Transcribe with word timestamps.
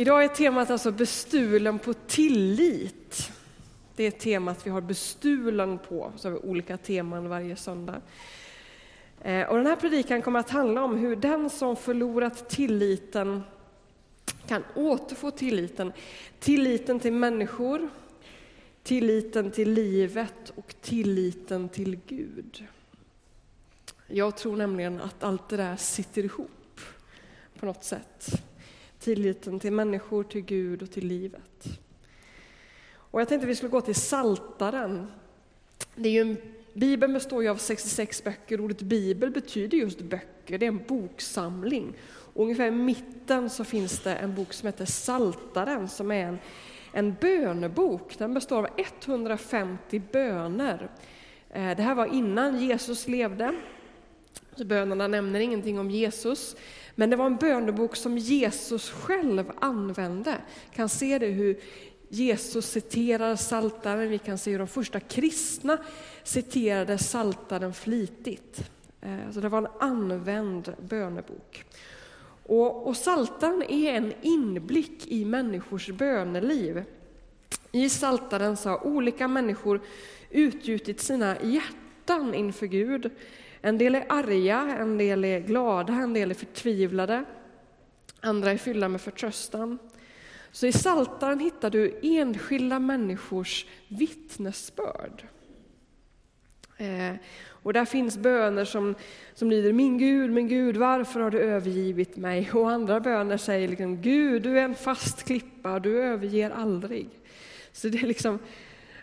Idag 0.00 0.24
är 0.24 0.28
temat 0.28 0.70
alltså 0.70 0.92
bestulen 0.92 1.78
på 1.78 1.94
tillit. 1.94 3.32
Det 3.96 4.04
är 4.04 4.10
temat 4.10 4.66
vi 4.66 4.70
har 4.70 4.80
bestulen 4.80 5.78
på, 5.78 6.12
så 6.16 6.28
har 6.28 6.32
vi 6.32 6.38
olika 6.38 6.76
teman 6.76 7.28
varje 7.28 7.56
söndag. 7.56 8.00
Eh, 9.22 9.48
och 9.48 9.56
den 9.56 9.66
här 9.66 9.76
predikan 9.76 10.22
kommer 10.22 10.40
att 10.40 10.50
handla 10.50 10.84
om 10.84 10.96
hur 10.96 11.16
den 11.16 11.50
som 11.50 11.76
förlorat 11.76 12.48
tilliten 12.48 13.42
kan 14.46 14.64
återfå 14.74 15.30
tilliten. 15.30 15.92
Tilliten 16.40 17.00
till 17.00 17.12
människor, 17.12 17.88
tilliten 18.82 19.50
till 19.50 19.72
livet 19.72 20.52
och 20.54 20.74
tilliten 20.80 21.68
till 21.68 22.00
Gud. 22.06 22.64
Jag 24.06 24.36
tror 24.36 24.56
nämligen 24.56 25.00
att 25.00 25.22
allt 25.22 25.48
det 25.48 25.56
där 25.56 25.76
sitter 25.76 26.24
ihop 26.24 26.80
på 27.58 27.66
något 27.66 27.84
sätt. 27.84 28.42
Tilliten 29.08 29.60
till 29.60 29.72
människor, 29.72 30.24
till 30.24 30.40
Gud 30.40 30.82
och 30.82 30.90
till 30.90 31.06
livet. 31.06 31.80
Och 32.92 33.20
jag 33.20 33.28
tänkte 33.28 33.44
att 33.44 33.50
vi 33.50 33.54
skulle 33.54 33.70
gå 33.70 33.80
till 33.80 33.94
Saltaren. 33.94 35.06
Det 35.94 36.08
är 36.08 36.12
ju 36.12 36.20
en, 36.20 36.36
Bibeln 36.72 37.12
består 37.12 37.42
ju 37.42 37.48
av 37.48 37.56
66 37.56 38.24
böcker. 38.24 38.60
Ordet 38.60 38.82
bibel 38.82 39.30
betyder 39.30 39.78
just 39.78 40.00
böcker, 40.00 40.58
det 40.58 40.66
är 40.66 40.68
en 40.68 40.84
boksamling. 40.88 41.94
Och 42.08 42.42
ungefär 42.42 42.66
i 42.66 42.70
mitten 42.70 43.50
så 43.50 43.64
finns 43.64 44.00
det 44.00 44.14
en 44.14 44.34
bok 44.34 44.52
som 44.52 44.66
heter 44.66 44.84
Saltaren 44.84 45.88
som 45.88 46.10
är 46.10 46.26
en, 46.26 46.38
en 46.92 47.16
bönebok. 47.20 48.18
Den 48.18 48.34
består 48.34 48.58
av 48.58 48.68
150 48.76 50.02
böner. 50.12 50.90
Eh, 51.50 51.76
det 51.76 51.82
här 51.82 51.94
var 51.94 52.06
innan 52.06 52.60
Jesus 52.60 53.08
levde. 53.08 53.54
Så 54.56 54.64
bönerna 54.64 55.06
nämner 55.06 55.40
ingenting 55.40 55.78
om 55.78 55.90
Jesus, 55.90 56.56
men 56.94 57.10
det 57.10 57.16
var 57.16 57.26
en 57.26 57.36
bönebok 57.36 57.96
som 57.96 58.18
Jesus 58.18 58.90
själv 58.90 59.52
använde. 59.60 60.36
Vi 60.70 60.76
kan 60.76 60.88
se 60.88 61.18
det 61.18 61.26
hur 61.26 61.60
Jesus 62.08 62.66
citerar 62.66 63.36
Saltaren. 63.36 64.08
vi 64.08 64.18
kan 64.18 64.38
se 64.38 64.50
hur 64.50 64.58
de 64.58 64.68
första 64.68 65.00
kristna 65.00 65.78
citerade 66.24 66.98
Saltaren 66.98 67.74
flitigt. 67.74 68.70
Eh, 69.00 69.30
så 69.32 69.40
det 69.40 69.48
var 69.48 69.58
en 69.58 69.68
använd 69.80 70.74
bönebok. 70.88 71.64
Och, 72.42 72.86
och 72.86 72.96
Saltaren 72.96 73.62
är 73.62 73.94
en 73.94 74.12
inblick 74.22 75.06
i 75.06 75.24
människors 75.24 75.88
böneliv. 75.90 76.84
I 77.72 77.88
Saltaren 77.88 78.56
har 78.64 78.86
olika 78.86 79.28
människor 79.28 79.80
utgjutit 80.30 81.00
sina 81.00 81.36
hjärtan 81.42 82.34
inför 82.34 82.66
Gud. 82.66 83.10
En 83.60 83.78
del 83.78 83.94
är 83.94 84.06
arga, 84.08 84.76
en 84.78 84.98
del 84.98 85.24
är 85.24 85.40
glada, 85.40 85.92
en 85.92 86.14
del 86.14 86.30
är 86.30 86.34
förtvivlade. 86.34 87.24
Andra 88.20 88.50
är 88.50 88.56
fyllda 88.56 88.88
med 88.88 89.00
förtröstan. 89.00 89.78
Så 90.52 90.66
i 90.66 90.72
Saltaren 90.72 91.40
hittar 91.40 91.70
du 91.70 91.98
enskilda 92.02 92.78
människors 92.78 93.66
vittnesbörd. 93.88 95.26
Eh, 96.76 97.14
och 97.62 97.72
där 97.72 97.84
finns 97.84 98.18
böner 98.18 98.64
som, 98.64 98.94
som 99.34 99.50
lyder 99.50 99.72
Min 99.72 99.98
Gud, 99.98 100.30
min 100.30 100.48
Gud, 100.48 100.76
varför 100.76 101.20
har 101.20 101.30
du 101.30 101.38
övergivit 101.38 102.16
mig? 102.16 102.50
Och 102.52 102.70
andra 102.70 103.00
böner 103.00 103.36
säger 103.36 103.68
liksom, 103.68 104.02
Gud, 104.02 104.42
du 104.42 104.58
är 104.58 104.64
en 104.64 104.74
fast 104.74 105.24
klippa, 105.24 105.78
du 105.78 106.02
överger 106.02 106.50
aldrig. 106.50 107.08
Så 107.72 107.88
det 107.88 107.98
är 107.98 108.06
liksom 108.06 108.38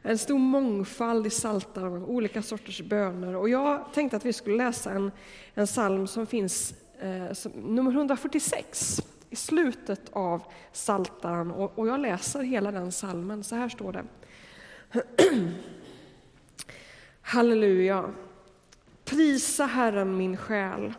en 0.07 0.17
stor 0.17 0.39
mångfald 0.39 1.27
i 1.27 1.29
Psaltaren 1.29 1.93
av 1.93 2.09
olika 2.09 2.41
sorters 2.41 2.81
böner. 2.81 3.35
Och 3.35 3.49
jag 3.49 3.85
tänkte 3.93 4.17
att 4.17 4.25
vi 4.25 4.33
skulle 4.33 4.57
läsa 4.57 4.91
en, 4.91 5.11
en 5.53 5.65
psalm 5.65 6.07
som 6.07 6.27
finns 6.27 6.73
eh, 6.99 7.33
som, 7.33 7.51
nummer 7.51 7.91
146 7.91 9.01
i 9.29 9.35
slutet 9.35 10.01
av 10.11 10.41
Psaltaren. 10.73 11.51
Och, 11.51 11.79
och 11.79 11.87
jag 11.87 11.99
läser 11.99 12.39
hela 12.39 12.71
den 12.71 12.91
psalmen. 12.91 13.43
Så 13.43 13.55
här 13.55 13.69
står 13.69 13.91
det. 13.93 14.05
Halleluja. 17.21 18.09
Prisa 19.05 19.65
Herren 19.65 20.17
min 20.17 20.37
själ. 20.37 20.93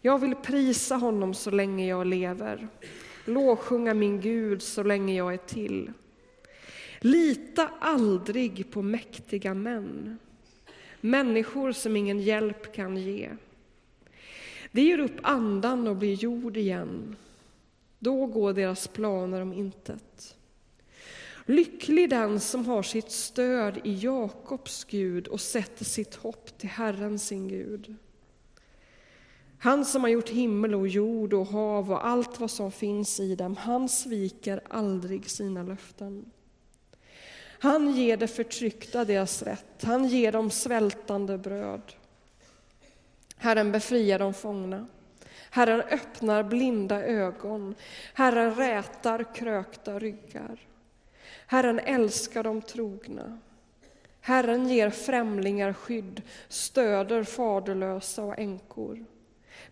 Jag 0.00 0.18
vill 0.18 0.34
prisa 0.34 0.96
honom 0.96 1.34
så 1.34 1.50
länge 1.50 1.86
jag 1.86 2.06
lever. 2.06 2.68
Lovsjunga 3.24 3.94
min 3.94 4.20
Gud 4.20 4.62
så 4.62 4.82
länge 4.82 5.14
jag 5.14 5.34
är 5.34 5.38
till. 5.38 5.92
Lita 7.04 7.70
aldrig 7.80 8.70
på 8.70 8.82
mäktiga 8.82 9.54
män, 9.54 10.18
människor 11.00 11.72
som 11.72 11.96
ingen 11.96 12.20
hjälp 12.20 12.74
kan 12.74 12.96
ge. 12.96 13.30
Det 14.72 14.82
ger 14.82 14.98
upp 14.98 15.16
andan 15.22 15.88
och 15.88 15.96
blir 15.96 16.14
jord 16.14 16.56
igen. 16.56 17.16
Då 17.98 18.26
går 18.26 18.52
deras 18.52 18.88
planer 18.88 19.40
om 19.40 19.52
intet. 19.52 20.36
Lycklig 21.46 22.10
den 22.10 22.40
som 22.40 22.66
har 22.66 22.82
sitt 22.82 23.10
stöd 23.10 23.80
i 23.84 23.94
Jakobs 23.94 24.84
Gud 24.84 25.26
och 25.26 25.40
sätter 25.40 25.84
sitt 25.84 26.14
hopp 26.14 26.58
till 26.58 26.68
Herren 26.68 27.18
sin 27.18 27.48
Gud. 27.48 27.94
Han 29.58 29.84
som 29.84 30.02
har 30.02 30.10
gjort 30.10 30.28
himmel 30.28 30.74
och 30.74 30.88
jord 30.88 31.34
och 31.34 31.46
hav 31.46 31.92
och 31.92 32.06
allt 32.06 32.40
vad 32.40 32.50
som 32.50 32.72
finns 32.72 33.20
i 33.20 33.34
dem, 33.34 33.56
han 33.56 33.88
sviker 33.88 34.60
aldrig 34.68 35.30
sina 35.30 35.62
löften. 35.62 36.30
Han 37.64 37.90
ger 37.90 38.16
de 38.16 38.28
förtryckta 38.28 39.04
deras 39.04 39.42
rätt, 39.42 39.82
han 39.82 40.08
ger 40.08 40.32
dem 40.32 40.50
svältande 40.50 41.38
bröd. 41.38 41.92
Herren 43.36 43.72
befriar 43.72 44.18
de 44.18 44.34
fångna. 44.34 44.86
Herren 45.50 45.80
öppnar 45.80 46.42
blinda 46.42 47.02
ögon. 47.02 47.74
Herren 48.14 48.54
rätar 48.54 49.34
krökta 49.34 49.98
ryggar. 49.98 50.58
Herren 51.46 51.78
älskar 51.78 52.42
de 52.42 52.62
trogna. 52.62 53.38
Herren 54.20 54.68
ger 54.68 54.90
främlingar 54.90 55.72
skydd, 55.72 56.22
stöder 56.48 57.24
faderlösa 57.24 58.24
och 58.24 58.38
änkor, 58.38 59.04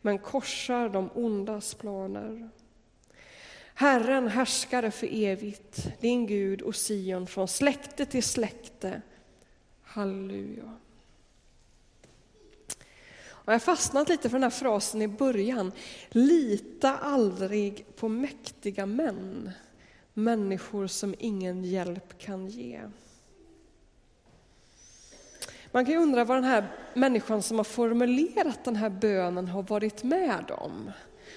men 0.01 0.19
korsar 0.19 0.89
de 0.89 1.11
ondas 1.15 1.75
planer. 1.75 2.51
Herren 3.75 4.29
härskare 4.29 4.91
för 4.91 5.09
evigt, 5.13 5.89
din 6.01 6.27
Gud 6.27 6.63
och 6.63 6.77
Sion 6.77 7.27
från 7.27 7.49
släkte 7.49 8.07
till 8.07 8.23
släkte. 8.23 9.03
Halleluja. 9.83 10.77
Och 13.29 13.49
jag 13.49 13.55
har 13.55 13.59
fastnat 13.59 14.09
lite 14.09 14.31
för 14.31 14.37
den 14.37 14.43
här 14.43 14.51
frasen 14.51 15.03
i 15.03 15.09
början. 15.09 15.73
Lita 16.09 16.99
aldrig 16.99 17.87
på 17.97 18.09
mäktiga 18.09 18.87
män, 18.87 19.51
människor 20.15 20.87
som 20.87 21.15
ingen 21.19 21.65
hjälp 21.65 22.19
kan 22.19 22.47
ge. 22.47 22.81
Man 25.73 25.85
kan 25.85 25.95
ju 25.95 26.01
undra 26.01 26.25
vad 26.25 26.37
den 26.37 26.45
här 26.45 26.67
människan 26.95 27.43
som 27.43 27.57
har 27.57 27.65
formulerat 27.65 28.65
den 28.65 28.77
här 28.77 28.91
bönen 28.91 29.49
har 29.49 29.63
varit 29.63 30.03
med 30.03 30.51
om 30.51 30.91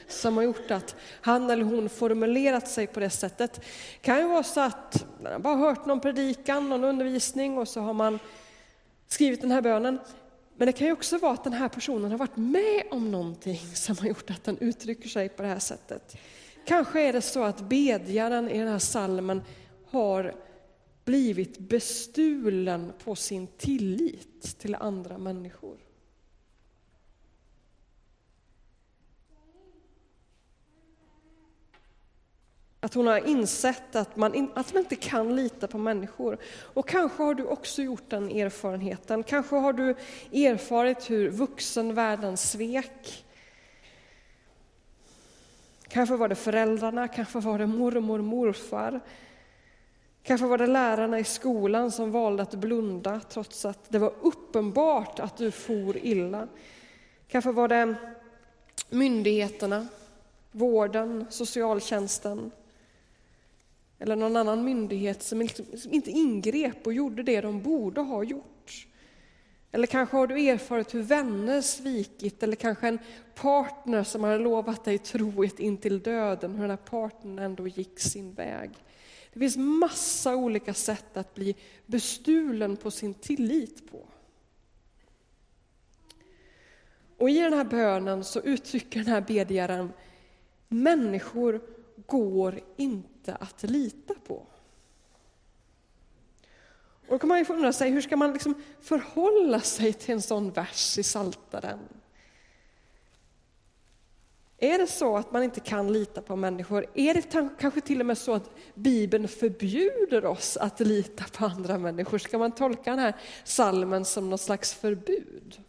som 0.07 0.37
har 0.37 0.43
gjort 0.43 0.71
att 0.71 0.95
han 1.21 1.49
eller 1.49 1.63
hon 1.63 1.89
formulerat 1.89 2.67
sig 2.67 2.87
på 2.87 2.99
det 2.99 3.09
sättet. 3.09 3.53
Det 3.53 3.61
kan 4.01 4.17
ju 4.17 4.27
vara 4.27 4.43
så 4.43 4.61
att 4.61 5.05
man 5.23 5.31
har 5.31 5.39
bara 5.39 5.55
hört 5.55 5.85
någon 5.85 5.99
predikan, 5.99 6.69
någon 6.69 6.83
undervisning 6.83 7.57
och 7.57 7.67
så 7.67 7.79
har 7.79 7.93
man 7.93 8.19
skrivit 9.07 9.41
den 9.41 9.51
här 9.51 9.61
bönen. 9.61 9.99
Men 10.57 10.65
det 10.65 10.71
kan 10.71 10.87
ju 10.87 10.93
också 10.93 11.17
vara 11.17 11.33
att 11.33 11.43
den 11.43 11.53
här 11.53 11.69
personen 11.69 12.11
har 12.11 12.17
varit 12.17 12.37
med 12.37 12.83
om 12.91 13.11
någonting 13.11 13.59
som 13.73 13.97
har 13.97 14.07
gjort 14.07 14.29
att 14.29 14.43
den 14.43 14.57
uttrycker 14.57 15.09
sig 15.09 15.29
på 15.29 15.41
det 15.41 15.47
här 15.47 15.59
sättet. 15.59 16.17
Kanske 16.65 17.01
är 17.01 17.13
det 17.13 17.21
så 17.21 17.43
att 17.43 17.61
bedjaren 17.61 18.49
i 18.49 18.59
den 18.59 18.67
här 18.67 18.79
salmen 18.79 19.41
har 19.89 20.35
blivit 21.05 21.59
bestulen 21.59 22.93
på 23.03 23.15
sin 23.15 23.47
tillit 23.47 24.59
till 24.59 24.75
andra 24.75 25.17
människor. 25.17 25.77
Att 32.85 32.93
hon 32.93 33.07
har 33.07 33.27
insett 33.27 33.95
att 33.95 34.15
man, 34.15 34.51
att 34.55 34.73
man 34.73 34.83
inte 34.83 34.95
kan 34.95 35.35
lita 35.35 35.67
på 35.67 35.77
människor. 35.77 36.37
Och 36.73 36.87
kanske 36.87 37.23
har 37.23 37.33
du 37.33 37.43
också 37.43 37.81
gjort 37.81 38.09
den 38.09 38.29
erfarenheten. 38.31 39.23
Kanske 39.23 39.55
har 39.55 39.73
du 39.73 39.89
erfarit 40.31 41.09
hur 41.09 41.29
vuxenvärlden 41.29 42.37
svek. 42.37 43.25
Kanske 45.87 46.15
var 46.15 46.27
det 46.27 46.35
föräldrarna, 46.35 47.07
kanske 47.07 47.39
var 47.39 47.59
det 47.59 47.67
mormor 47.67 48.17
och 48.17 48.23
morfar. 48.23 48.99
Kanske 50.23 50.47
var 50.47 50.57
det 50.57 50.67
lärarna 50.67 51.19
i 51.19 51.23
skolan 51.23 51.91
som 51.91 52.11
valde 52.11 52.43
att 52.43 52.55
blunda 52.55 53.21
trots 53.29 53.65
att 53.65 53.89
det 53.89 53.99
var 53.99 54.13
uppenbart 54.21 55.19
att 55.19 55.37
du 55.37 55.51
for 55.51 55.97
illa. 55.97 56.47
Kanske 57.27 57.51
var 57.51 57.67
det 57.67 57.95
myndigheterna, 58.89 59.87
vården, 60.51 61.25
socialtjänsten, 61.29 62.51
eller 63.99 64.15
någon 64.15 64.35
annan 64.35 64.63
myndighet 64.63 65.23
som, 65.23 65.47
som 65.77 65.93
inte 65.93 66.11
ingrep 66.11 66.87
och 66.87 66.93
gjorde 66.93 67.23
det 67.23 67.41
de 67.41 67.61
borde 67.61 68.01
ha 68.01 68.23
gjort. 68.23 68.87
Eller 69.71 69.87
kanske 69.87 70.17
har 70.17 70.27
du 70.27 70.47
erfarit 70.49 70.93
hur 70.93 71.01
vänner 71.01 71.61
svikit, 71.61 72.43
eller 72.43 72.55
kanske 72.55 72.87
en 72.87 72.99
partner 73.35 74.03
som 74.03 74.23
har 74.23 74.39
lovat 74.39 74.83
dig 74.83 74.97
trohet 74.97 75.59
in 75.59 75.77
till 75.77 75.99
döden, 75.99 76.51
hur 76.51 76.61
den 76.61 76.69
här 76.69 76.77
partnern 76.77 77.39
ändå 77.39 77.67
gick 77.67 77.99
sin 77.99 78.33
väg. 78.33 78.71
Det 79.33 79.39
finns 79.39 79.57
massa 79.57 80.35
olika 80.35 80.73
sätt 80.73 81.17
att 81.17 81.33
bli 81.33 81.55
bestulen 81.85 82.77
på 82.77 82.91
sin 82.91 83.13
tillit 83.13 83.91
på. 83.91 84.07
Och 87.17 87.29
i 87.29 87.39
den 87.39 87.53
här 87.53 87.63
bönen 87.63 88.23
så 88.23 88.39
uttrycker 88.39 88.99
den 88.99 89.09
här 89.09 89.21
bedjaren, 89.21 89.93
människor 90.67 91.61
går 92.05 92.59
inte 92.77 93.35
att 93.35 93.63
lita 93.63 94.13
på. 94.27 94.45
Och 97.07 97.11
då 97.11 97.19
kan 97.19 97.29
man 97.29 97.39
ju 97.39 97.45
undra 97.49 97.73
sig, 97.73 97.91
hur 97.91 98.01
ska 98.01 98.17
man 98.17 98.33
liksom 98.33 98.63
förhålla 98.81 99.59
sig 99.59 99.93
till 99.93 100.13
en 100.13 100.21
sån 100.21 100.51
vers 100.51 100.97
i 100.97 101.03
Saltaren? 101.03 101.79
Är 104.57 104.77
det 104.77 104.87
så 104.87 105.17
att 105.17 105.31
man 105.31 105.43
inte 105.43 105.59
kan 105.59 105.93
lita 105.93 106.21
på 106.21 106.35
människor? 106.35 106.85
Är 106.93 107.13
det 107.13 107.49
kanske 107.59 107.81
till 107.81 107.99
och 107.99 108.05
med 108.05 108.17
så 108.17 108.33
att 108.33 108.49
Bibeln 108.73 109.27
förbjuder 109.27 110.25
oss 110.25 110.57
att 110.57 110.79
lita 110.79 111.23
på 111.37 111.45
andra 111.45 111.77
människor? 111.77 112.17
Ska 112.17 112.37
man 112.37 112.51
tolka 112.51 112.89
den 112.89 112.99
här 112.99 113.15
salmen 113.43 114.05
som 114.05 114.29
något 114.29 114.41
slags 114.41 114.73
förbud? 114.73 115.64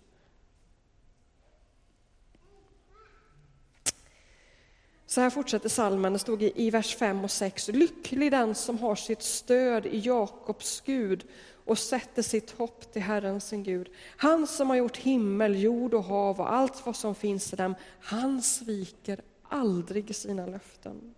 Så 5.07 5.21
här 5.21 5.31
fortsätter 5.31 5.69
salmen, 5.69 6.13
det 6.13 6.19
stod 6.19 6.43
i, 6.43 6.71
vers 6.71 6.97
5 6.97 7.25
och 7.25 7.31
6. 7.31 7.69
Lycklig 7.69 8.31
den 8.31 8.55
som 8.55 8.79
har 8.79 8.95
sitt 8.95 9.23
stöd 9.23 9.87
i 9.87 9.99
Jakobs 9.99 10.83
Gud 10.87 11.25
och 11.65 11.79
sätter 11.79 12.23
sitt 12.23 12.51
hopp 12.51 12.93
till 12.93 13.03
Herren 13.03 13.41
sin 13.41 13.63
Gud. 13.63 13.89
Han 14.17 14.47
som 14.47 14.71
har 14.71 14.77
gjort 14.77 14.97
himmel, 14.97 15.63
jord 15.63 15.95
och 15.95 16.05
hav 16.05 16.41
och 16.41 16.53
allt 16.53 16.87
vad 16.87 16.97
som 16.97 17.15
finns 17.15 17.53
i 17.53 17.57
dem, 17.57 17.75
han 18.01 18.43
sviker 18.43 19.21
aldrig 19.43 20.15
sina 20.15 20.47
löften. 20.47 21.15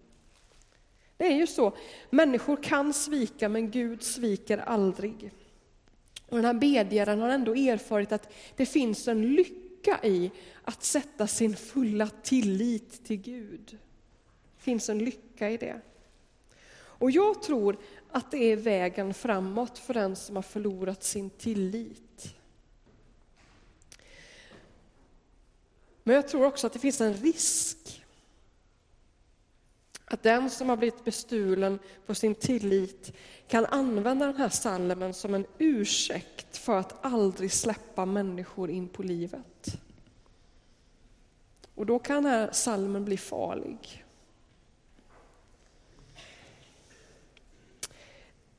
Det 1.16 1.26
är 1.26 1.36
ju 1.36 1.46
så, 1.46 1.72
människor 2.10 2.62
kan 2.62 2.92
svika 2.92 3.48
men 3.48 3.70
Gud 3.70 4.02
sviker 4.02 4.58
aldrig. 4.58 5.30
Och 6.28 6.36
den 6.36 6.44
här 6.44 6.54
bedjaren 6.54 7.20
har 7.20 7.28
ändå 7.28 7.54
erfarit 7.54 8.12
att 8.12 8.32
det 8.56 8.66
finns 8.66 9.08
en 9.08 9.34
lycka 9.34 9.67
i 9.96 10.30
att 10.64 10.84
sätta 10.84 11.26
sin 11.26 11.56
fulla 11.56 12.08
tillit 12.22 13.04
till 13.04 13.16
Gud. 13.16 13.78
Det 14.56 14.62
finns 14.62 14.88
en 14.88 14.98
lycka 14.98 15.50
i 15.50 15.56
det. 15.56 15.80
Och 16.74 17.10
jag 17.10 17.42
tror 17.42 17.78
att 18.10 18.30
det 18.30 18.38
är 18.38 18.56
vägen 18.56 19.14
framåt 19.14 19.78
för 19.78 19.94
den 19.94 20.16
som 20.16 20.36
har 20.36 20.42
förlorat 20.42 21.04
sin 21.04 21.30
tillit. 21.30 22.34
Men 26.02 26.14
jag 26.14 26.28
tror 26.28 26.44
också 26.44 26.66
att 26.66 26.72
det 26.72 26.78
finns 26.78 27.00
en 27.00 27.14
risk 27.14 28.04
att 30.10 30.22
den 30.22 30.50
som 30.50 30.68
har 30.68 30.76
blivit 30.76 31.04
bestulen 31.04 31.78
på 32.06 32.14
sin 32.14 32.34
tillit 32.34 33.12
kan 33.48 33.66
använda 33.66 34.26
den 34.26 34.36
här 34.36 34.48
salmen 34.48 35.14
som 35.14 35.34
en 35.34 35.46
ursäkt 35.58 36.56
för 36.56 36.78
att 36.78 37.04
aldrig 37.04 37.52
släppa 37.52 38.04
människor 38.04 38.70
in 38.70 38.88
på 38.88 39.02
livet. 39.02 39.78
Och 41.74 41.86
då 41.86 41.98
kan 41.98 42.22
den 42.22 42.32
här 42.32 42.48
salmen 42.52 43.04
bli 43.04 43.16
farlig. 43.16 44.04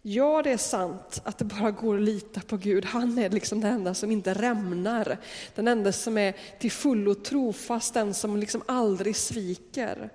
Ja, 0.02 0.42
det 0.44 0.52
är 0.52 0.58
sant 0.58 1.22
att 1.24 1.38
det 1.38 1.46
bara 1.46 1.72
går 1.72 1.96
att 1.96 2.02
lita 2.02 2.42
på 2.42 2.58
Gud. 2.58 2.86
Han 2.86 3.18
är 3.18 3.30
liksom 3.30 3.62
den 3.62 3.74
enda 3.74 3.94
som 3.94 4.12
inte 4.12 4.34
rämnar. 4.34 5.18
Den 5.56 5.68
enda 5.68 5.92
som 5.92 6.18
är 6.18 6.36
till 6.60 6.72
fullo 6.72 7.16
trofast, 7.16 7.94
den 7.94 8.14
som 8.14 8.38
liksom 8.38 8.62
aldrig 8.66 9.16
sviker. 9.16 10.10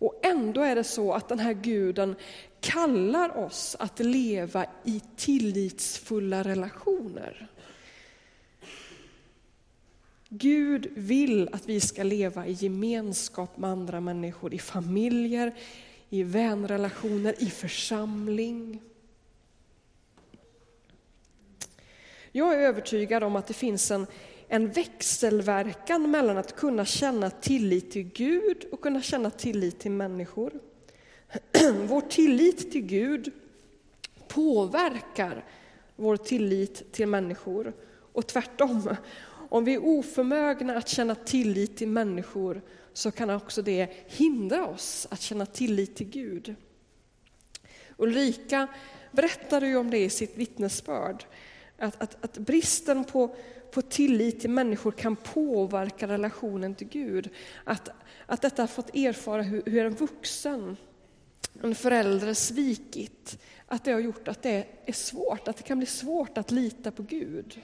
Och 0.00 0.20
ändå 0.22 0.60
är 0.60 0.74
det 0.74 0.84
så 0.84 1.12
att 1.12 1.28
den 1.28 1.38
här 1.38 1.52
guden 1.52 2.14
kallar 2.60 3.36
oss 3.36 3.76
att 3.78 3.98
leva 3.98 4.66
i 4.84 5.02
tillitsfulla 5.16 6.42
relationer. 6.42 7.48
Gud 10.28 10.90
vill 10.94 11.48
att 11.52 11.68
vi 11.68 11.80
ska 11.80 12.02
leva 12.02 12.46
i 12.46 12.52
gemenskap 12.52 13.56
med 13.56 13.70
andra 13.70 14.00
människor, 14.00 14.54
i 14.54 14.58
familjer, 14.58 15.54
i 16.10 16.22
vänrelationer, 16.22 17.34
i 17.38 17.46
församling. 17.46 18.82
Jag 22.32 22.54
är 22.54 22.58
övertygad 22.58 23.22
om 23.22 23.36
att 23.36 23.46
det 23.46 23.54
finns 23.54 23.90
en, 23.90 24.06
en 24.52 24.70
växelverkan 24.70 26.10
mellan 26.10 26.38
att 26.38 26.56
kunna 26.56 26.84
känna 26.84 27.30
tillit 27.30 27.90
till 27.90 28.02
Gud 28.02 28.64
och 28.72 28.80
kunna 28.80 29.02
känna 29.02 29.30
tillit 29.30 29.78
till 29.78 29.90
människor. 29.90 30.52
Vår 31.86 32.00
tillit 32.00 32.72
till 32.72 32.86
Gud 32.86 33.32
påverkar 34.28 35.44
vår 35.96 36.16
tillit 36.16 36.92
till 36.92 37.06
människor 37.06 37.72
och 38.12 38.26
tvärtom. 38.26 38.96
Om 39.48 39.64
vi 39.64 39.74
är 39.74 39.84
oförmögna 39.84 40.76
att 40.76 40.88
känna 40.88 41.14
tillit 41.14 41.76
till 41.76 41.88
människor 41.88 42.62
så 42.92 43.10
kan 43.10 43.30
också 43.30 43.62
det 43.62 43.88
hindra 44.06 44.66
oss 44.66 45.06
att 45.10 45.20
känna 45.20 45.46
tillit 45.46 45.96
till 45.96 46.10
Gud. 46.10 46.54
Ulrika 47.96 48.68
berättade 49.12 49.66
ju 49.66 49.76
om 49.76 49.90
det 49.90 49.98
i 49.98 50.10
sitt 50.10 50.36
vittnesbörd, 50.36 51.24
att, 51.78 52.02
att, 52.02 52.24
att 52.24 52.38
bristen 52.38 53.04
på, 53.04 53.36
på 53.72 53.82
tillit 53.82 54.40
till 54.40 54.50
människor 54.50 54.92
kan 54.92 55.16
påverka 55.16 56.08
relationen 56.08 56.74
till 56.74 56.88
Gud. 56.88 57.30
Att, 57.64 57.88
att 58.26 58.42
detta 58.42 58.62
har 58.62 58.66
fått 58.66 58.96
erfara 58.96 59.42
hur, 59.42 59.62
hur 59.66 59.84
en 59.84 59.94
vuxen, 59.94 60.76
en 61.62 61.74
förälder 61.74 62.34
svikit, 62.34 63.38
att 63.66 63.84
det 63.84 63.92
har 63.92 64.00
gjort 64.00 64.28
att 64.28 64.42
det 64.42 64.66
är 64.84 64.92
svårt, 64.92 65.48
att 65.48 65.56
det 65.56 65.62
kan 65.62 65.78
bli 65.78 65.86
svårt 65.86 66.38
att 66.38 66.50
lita 66.50 66.90
på 66.90 67.02
Gud. 67.02 67.60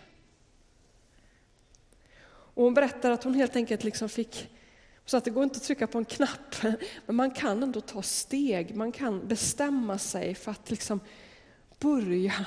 Och 2.29 2.65
hon 2.65 2.75
berättar 2.75 3.11
att 3.11 3.25
hon 3.25 3.35
helt 3.35 3.57
enkelt 3.57 3.85
liksom 3.85 4.09
fick 4.09 4.49
så 5.07 5.17
att 5.17 5.25
det 5.25 5.31
går 5.31 5.45
inte 5.45 5.57
att 5.57 5.63
trycka 5.63 5.87
på 5.87 5.99
en 5.99 6.05
knapp, 6.05 6.57
men 7.07 7.17
man 7.17 7.31
kan 7.31 7.63
ändå 7.63 7.81
ta 7.81 8.03
steg, 8.03 8.77
man 8.77 8.93
kan 8.93 9.29
bestämma 9.29 9.99
sig 9.99 10.35
för 10.35 10.51
att 10.51 10.71
liksom 10.71 11.01
börja 11.79 12.47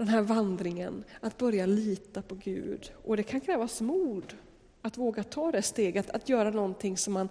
den 0.00 0.08
här 0.08 0.22
vandringen, 0.22 1.04
att 1.20 1.38
börja 1.38 1.66
lita 1.66 2.22
på 2.22 2.34
Gud. 2.34 2.92
Och 3.04 3.16
det 3.16 3.22
kan 3.22 3.40
krävas 3.40 3.80
mod 3.80 4.34
att 4.82 4.98
våga 4.98 5.22
ta 5.22 5.52
det 5.52 5.62
steget, 5.62 6.10
att 6.10 6.28
göra 6.28 6.50
någonting 6.50 6.96
som 6.96 7.12
man 7.12 7.28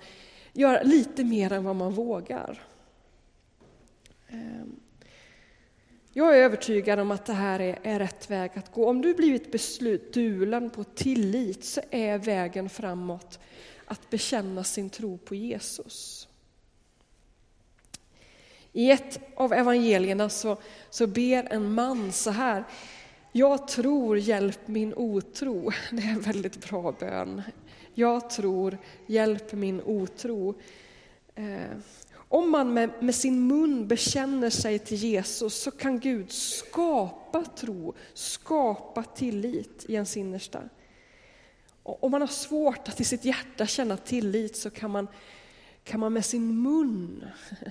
gör 0.54 0.84
lite 0.84 1.24
mer 1.24 1.54
än 1.54 1.64
vad 1.64 1.76
man 1.76 1.94
vågar. 1.94 2.64
Ehm, 4.28 4.80
jag 6.14 6.38
är 6.38 6.42
övertygad 6.42 7.00
om 7.00 7.12
att 7.12 7.26
det 7.26 7.34
här 7.34 7.60
är, 7.60 7.80
är 7.84 8.00
rätt 8.00 8.30
väg 8.30 8.52
att 8.56 8.74
gå. 8.74 8.90
Om 8.90 9.02
du 9.02 9.14
blivit 9.14 9.52
bestulen 9.52 10.70
på 10.70 10.84
tillit 10.84 11.64
så 11.64 11.82
är 11.90 12.18
vägen 12.18 12.70
framåt 12.70 13.40
att 13.86 14.10
bekänna 14.10 14.64
sin 14.64 14.90
tro 14.90 15.18
på 15.18 15.36
Jesus. 15.36 16.29
I 18.74 18.92
ett 18.92 19.20
av 19.36 19.54
evangelierna 19.54 20.30
så, 20.30 20.58
så 20.90 21.08
ber 21.08 21.54
en 21.54 21.74
man 21.74 22.12
så 22.12 22.32
här. 22.32 22.64
Jag 23.32 23.68
tror, 23.68 24.18
hjälp 24.18 24.68
min 24.68 24.94
otro. 24.94 25.72
Det 25.92 26.02
är 26.02 26.10
en 26.10 26.22
väldigt 26.22 26.70
bra 26.70 26.92
bön. 27.00 27.42
Jag 27.94 28.30
tror, 28.30 28.78
hjälp 29.08 29.54
min 29.54 29.82
otro. 29.82 30.56
Eh, 31.36 31.78
om 32.32 32.52
man 32.52 32.74
med, 32.74 32.90
med, 33.00 33.16
sin 33.16 33.48
mun 33.48 33.88
bekänner 33.88 34.50
sig 34.50 34.80
till 34.80 34.98
Jesus 34.98 35.62
så 35.62 35.72
kan 35.72 36.00
Gud 36.00 36.32
skapa 36.32 37.46
tro, 37.46 37.94
skapa 38.14 39.04
tillit 39.04 39.86
i 39.88 39.94
ens 39.94 40.18
innersta. 40.18 40.62
Om 41.84 42.12
man 42.12 42.22
har 42.22 42.28
svårt 42.28 42.88
att 42.88 43.00
i 43.00 43.04
sitt 43.04 43.26
hjärta 43.26 43.66
känna 43.66 43.98
tillit 43.98 44.56
så 44.56 44.70
kan 44.70 44.92
man, 44.92 45.08
kan 45.84 46.00
man 46.00 46.14
med 46.14 46.26
sin 46.26 46.62
mun 46.62 47.26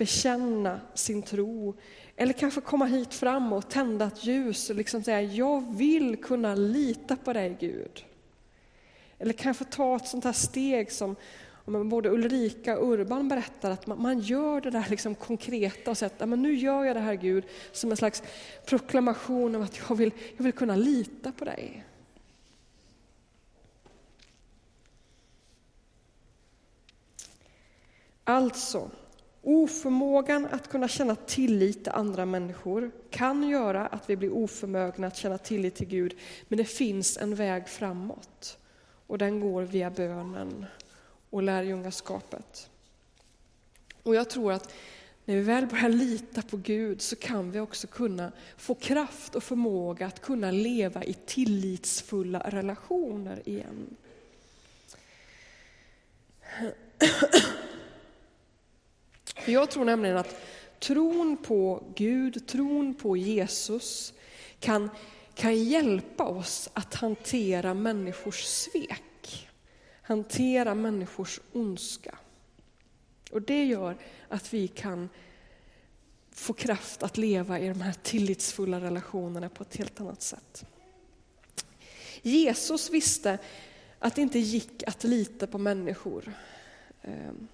bekänna 0.00 0.80
sin 0.94 1.22
tro. 1.22 1.74
Eller 2.16 2.32
kanske 2.32 2.60
komma 2.60 2.84
hit 2.84 3.14
fram 3.14 3.52
och 3.52 3.70
tända 3.70 4.06
ett 4.06 4.24
ljus 4.24 4.70
och 4.70 4.76
liksom 4.76 5.02
säga, 5.02 5.22
jag 5.22 5.76
vill 5.76 6.16
kunna 6.16 6.54
lita 6.54 7.16
på 7.16 7.32
dig 7.32 7.56
Gud. 7.60 8.04
Eller 9.18 9.32
kanske 9.32 9.64
ta 9.64 9.96
ett 9.96 10.06
sånt 10.06 10.24
här 10.24 10.32
steg 10.32 10.92
som 10.92 11.16
både 11.64 12.08
Ulrika 12.08 12.78
och 12.78 12.92
Urban 12.92 13.28
berättar, 13.28 13.70
att 13.70 13.86
man, 13.86 14.20
gör 14.20 14.60
det 14.60 14.70
där 14.70 14.86
liksom 14.90 15.14
konkreta 15.14 15.90
och 15.90 15.98
säger 15.98 16.22
att 16.22 16.28
nu 16.28 16.54
gör 16.54 16.84
jag 16.84 16.96
det 16.96 17.00
här 17.00 17.14
Gud, 17.14 17.44
som 17.72 17.90
en 17.90 17.96
slags 17.96 18.22
proklamation 18.66 19.54
om 19.54 19.62
att 19.62 19.80
jag 19.88 19.96
vill, 19.96 20.12
jag 20.36 20.44
vill 20.44 20.52
kunna 20.52 20.76
lita 20.76 21.32
på 21.32 21.44
dig. 21.44 21.84
Alltså, 28.24 28.90
Oförmågan 29.42 30.46
att 30.50 30.68
kunna 30.68 30.88
känna 30.88 31.14
tillit 31.16 31.84
till 31.84 31.92
andra 31.92 32.26
människor 32.26 32.90
kan 33.10 33.48
göra 33.48 33.86
att 33.86 34.10
vi 34.10 34.16
blir 34.16 34.32
oförmögna 34.32 35.06
att 35.06 35.16
känna 35.16 35.38
tillit 35.38 35.74
till 35.74 35.88
Gud, 35.88 36.14
men 36.48 36.56
det 36.56 36.64
finns 36.64 37.16
en 37.16 37.34
väg 37.34 37.68
framåt. 37.68 38.58
Och 39.06 39.18
den 39.18 39.40
går 39.40 39.62
via 39.62 39.90
bönen 39.90 40.66
och 41.30 41.42
lärjungaskapet. 41.42 42.70
Och 44.02 44.14
jag 44.14 44.30
tror 44.30 44.52
att 44.52 44.72
när 45.24 45.34
vi 45.34 45.42
väl 45.42 45.66
börjar 45.66 45.88
lita 45.88 46.42
på 46.42 46.56
Gud 46.56 47.02
så 47.02 47.16
kan 47.16 47.50
vi 47.50 47.60
också 47.60 47.86
kunna 47.86 48.32
få 48.56 48.74
kraft 48.74 49.34
och 49.34 49.42
förmåga 49.42 50.06
att 50.06 50.22
kunna 50.22 50.50
leva 50.50 51.04
i 51.04 51.12
tillitsfulla 51.12 52.38
relationer 52.38 53.48
igen. 53.48 53.96
För 59.50 59.54
jag 59.54 59.70
tror 59.70 59.84
nämligen 59.84 60.16
att 60.16 60.36
tron 60.78 61.36
på 61.36 61.82
Gud, 61.94 62.46
tron 62.46 62.94
på 62.94 63.16
Jesus 63.16 64.14
kan, 64.60 64.90
kan 65.34 65.64
hjälpa 65.64 66.24
oss 66.24 66.70
att 66.72 66.94
hantera 66.94 67.74
människors 67.74 68.44
svek, 68.44 69.48
hantera 70.02 70.74
människors 70.74 71.40
ondska. 71.52 72.18
Och 73.30 73.42
det 73.42 73.64
gör 73.64 73.96
att 74.28 74.54
vi 74.54 74.68
kan 74.68 75.08
få 76.32 76.52
kraft 76.52 77.02
att 77.02 77.16
leva 77.16 77.58
i 77.58 77.68
de 77.68 77.80
här 77.80 77.94
tillitsfulla 78.02 78.80
relationerna 78.80 79.48
på 79.48 79.62
ett 79.62 79.76
helt 79.76 80.00
annat 80.00 80.22
sätt. 80.22 80.64
Jesus 82.22 82.90
visste 82.90 83.38
att 83.98 84.14
det 84.14 84.22
inte 84.22 84.38
gick 84.38 84.82
att 84.86 85.04
lita 85.04 85.46
på 85.46 85.58
människor. 85.58 86.32
Ehm, 87.02 87.48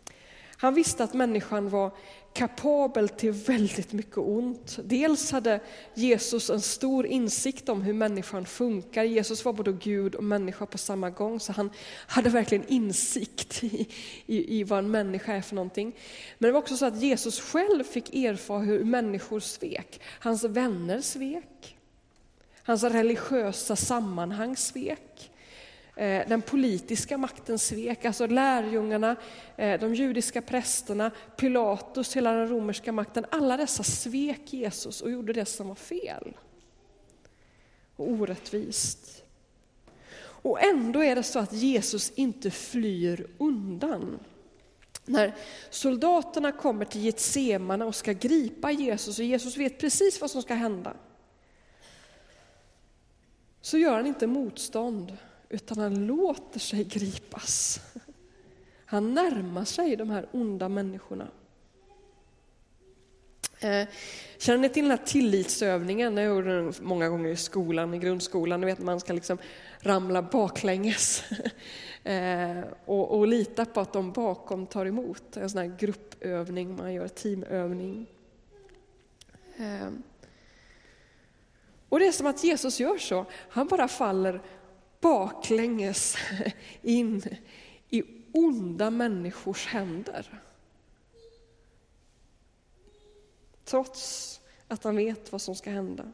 han 0.58 0.74
visste 0.74 1.04
att 1.04 1.14
människan 1.14 1.68
var 1.68 1.90
kapabel 2.32 3.08
till 3.08 3.32
väldigt 3.32 3.92
mycket 3.92 4.18
ont. 4.18 4.78
Dels 4.84 5.32
hade 5.32 5.60
Jesus 5.94 6.50
en 6.50 6.60
stor 6.60 7.06
insikt 7.06 7.68
om 7.68 7.82
hur 7.82 7.92
människan 7.92 8.46
funkar. 8.46 9.04
Jesus 9.04 9.44
var 9.44 9.52
både 9.52 9.72
Gud 9.72 10.14
och 10.14 10.24
människa 10.24 10.66
på 10.66 10.78
samma 10.78 11.10
gång, 11.10 11.40
så 11.40 11.52
han 11.52 11.70
hade 12.06 12.30
verkligen 12.30 12.66
insikt 12.68 13.64
i, 13.64 13.88
i, 14.26 14.60
i 14.60 14.64
vad 14.64 14.78
en 14.78 14.90
människa 14.90 15.32
är 15.32 15.40
för 15.40 15.54
någonting. 15.54 15.92
Men 16.38 16.48
det 16.48 16.52
var 16.52 16.58
också 16.58 16.76
så 16.76 16.86
att 16.86 17.02
Jesus 17.02 17.40
själv 17.40 17.84
fick 17.84 18.14
erfara 18.14 18.58
hur 18.58 18.84
människor 18.84 19.40
svek. 19.40 20.00
Hans 20.20 20.44
vänner 20.44 21.00
svek. 21.00 21.76
Hans 22.62 22.82
religiösa 22.82 23.76
sammanhang 23.76 24.56
svek. 24.56 25.30
Eh, 25.96 26.28
den 26.28 26.42
politiska 26.42 27.18
makten 27.18 27.58
svek, 27.58 28.04
alltså 28.04 28.26
lärjungarna, 28.26 29.16
eh, 29.56 29.80
de 29.80 29.94
judiska 29.94 30.42
prästerna, 30.42 31.10
Pilatus, 31.36 32.16
hela 32.16 32.32
den 32.32 32.48
romerska 32.48 32.92
makten. 32.92 33.26
Alla 33.30 33.56
dessa 33.56 33.82
svek 33.82 34.52
Jesus 34.52 35.00
och 35.00 35.10
gjorde 35.10 35.32
det 35.32 35.44
som 35.44 35.68
var 35.68 35.74
fel 35.74 36.36
och 37.96 38.10
orättvist. 38.10 39.22
Och 40.18 40.62
ändå 40.62 41.04
är 41.04 41.14
det 41.14 41.22
så 41.22 41.38
att 41.38 41.52
Jesus 41.52 42.10
inte 42.10 42.50
flyr 42.50 43.26
undan. 43.38 44.18
När 45.04 45.34
soldaterna 45.70 46.52
kommer 46.52 46.84
till 46.84 47.04
Getsemane 47.04 47.84
och 47.84 47.94
ska 47.94 48.12
gripa 48.12 48.70
Jesus 48.70 49.18
och 49.18 49.24
Jesus 49.24 49.56
vet 49.56 49.78
precis 49.78 50.20
vad 50.20 50.30
som 50.30 50.42
ska 50.42 50.54
hända, 50.54 50.96
så 53.60 53.78
gör 53.78 53.96
han 53.96 54.06
inte 54.06 54.26
motstånd 54.26 55.16
utan 55.48 55.78
han 55.78 56.06
låter 56.06 56.60
sig 56.60 56.84
gripas. 56.84 57.80
Han 58.86 59.14
närmar 59.14 59.64
sig 59.64 59.96
de 59.96 60.10
här 60.10 60.28
onda 60.32 60.68
människorna. 60.68 61.28
Eh, 63.60 63.88
känner 64.38 64.58
ni 64.58 64.68
till 64.68 64.82
den 64.82 64.98
här 64.98 65.06
tillitsövningen? 65.06 66.16
Jag 66.16 66.26
gjorde 66.26 66.56
den 66.56 66.72
många 66.80 67.08
gånger 67.08 67.30
i 67.30 67.36
skolan, 67.36 67.94
i 67.94 67.98
grundskolan. 67.98 68.60
Ni 68.60 68.66
vet 68.66 68.78
man 68.78 69.00
ska 69.00 69.12
liksom 69.12 69.38
ramla 69.80 70.22
baklänges 70.22 71.24
eh, 72.04 72.60
och, 72.84 73.18
och 73.18 73.26
lita 73.26 73.64
på 73.64 73.80
att 73.80 73.92
de 73.92 74.12
bakom 74.12 74.66
tar 74.66 74.86
emot. 74.86 75.36
En 75.36 75.50
sån 75.50 75.60
här 75.60 75.76
gruppövning, 75.78 76.76
man 76.76 76.94
gör 76.94 77.08
teamövning. 77.08 78.06
Eh, 79.56 79.88
och 81.88 81.98
det 81.98 82.06
är 82.06 82.12
som 82.12 82.26
att 82.26 82.44
Jesus 82.44 82.80
gör 82.80 82.98
så, 82.98 83.26
han 83.48 83.66
bara 83.66 83.88
faller 83.88 84.40
baklänges 85.00 86.16
in 86.82 87.22
i 87.90 88.02
onda 88.32 88.90
människors 88.90 89.66
händer. 89.66 90.40
Trots 93.64 94.40
att 94.68 94.84
han 94.84 94.96
vet 94.96 95.32
vad 95.32 95.40
som 95.40 95.54
ska 95.54 95.70
hända. 95.70 96.12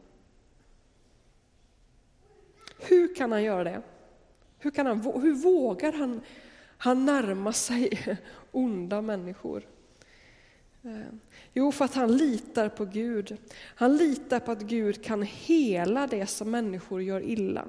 Hur 2.79 3.15
kan 3.15 3.33
han 3.33 3.43
göra 3.43 3.65
det? 3.65 3.83
Hur, 4.59 4.71
kan 4.71 4.87
han, 4.87 5.01
hur 5.01 5.35
vågar 5.35 5.93
han, 5.93 6.21
han 6.79 7.05
närma 7.05 7.53
sig 7.53 8.19
onda 8.53 9.03
människor? 9.03 9.63
Eh, 10.83 11.15
jo, 11.53 11.73
för 11.73 11.85
att 11.85 11.95
han 11.95 12.17
litar 12.17 12.69
på 12.69 12.85
Gud. 12.85 13.37
Han 13.55 13.97
litar 13.97 14.41
på 14.41 14.53
att 14.53 14.63
Gud 14.63 15.05
kan 15.05 15.23
hela 15.23 16.07
det 16.07 16.27
som 16.27 16.51
människor 16.51 17.03
gör 17.03 17.23
illa. 17.23 17.67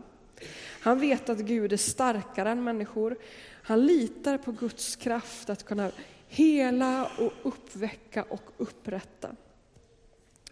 Han 0.84 1.00
vet 1.00 1.30
att 1.30 1.40
Gud 1.40 1.74
är 1.74 1.78
starkare 1.78 2.50
än 2.50 2.64
människor. 2.64 3.18
Han 3.64 3.86
litar 3.86 4.38
på 4.38 4.52
Guds 4.52 4.96
kraft 4.96 5.50
att 5.50 5.64
kunna 5.64 5.92
hela 6.28 7.10
och 7.18 7.32
uppväcka 7.44 8.24
och 8.24 8.42
upprätta. 8.58 9.36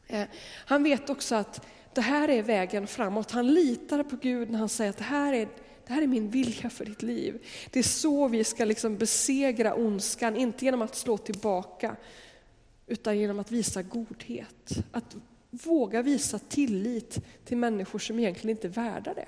Eh, 0.08 0.24
han 0.66 0.84
vet 0.84 1.10
också 1.10 1.36
att 1.36 1.66
det 1.94 2.02
här 2.02 2.30
är 2.30 2.44
vägen 2.44 2.88
framåt. 2.88 3.32
Han 3.32 3.54
litar 3.54 4.04
på 4.04 4.16
Gud 4.16 4.50
när 4.50 4.60
han 4.60 4.70
säger 4.70 4.90
att 4.90 4.98
det 4.98 5.04
här 5.04 5.34
är, 5.34 5.48
det 5.88 5.94
här 5.94 6.02
är 6.02 6.08
min 6.08 6.30
vilja 6.30 6.70
för 6.70 6.86
ditt 6.86 7.02
liv. 7.02 7.46
Det 7.72 7.80
är 7.80 7.84
så 7.84 8.28
vi 8.28 8.44
ska 8.44 8.66
liksom 8.66 8.98
besegra 8.98 9.76
ondskan, 9.76 10.36
inte 10.36 10.66
genom 10.66 10.82
att 10.82 10.96
slå 10.96 11.18
tillbaka, 11.18 11.96
utan 12.88 13.20
genom 13.20 13.40
att 13.40 13.52
visa 13.52 13.82
godhet. 13.82 14.84
Att 14.92 15.16
våga 15.50 16.02
visa 16.02 16.40
tillit 16.40 17.20
till 17.46 17.58
människor 17.58 18.00
som 18.00 18.20
egentligen 18.20 18.58
inte 18.58 18.68
är 18.68 18.84
värda 18.84 19.14
det. 19.14 19.28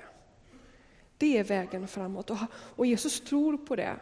Det 1.24 1.38
är 1.38 1.44
vägen 1.44 1.88
framåt 1.88 2.30
och 2.50 2.86
Jesus 2.86 3.20
tror 3.20 3.56
på 3.56 3.76
det. 3.76 3.96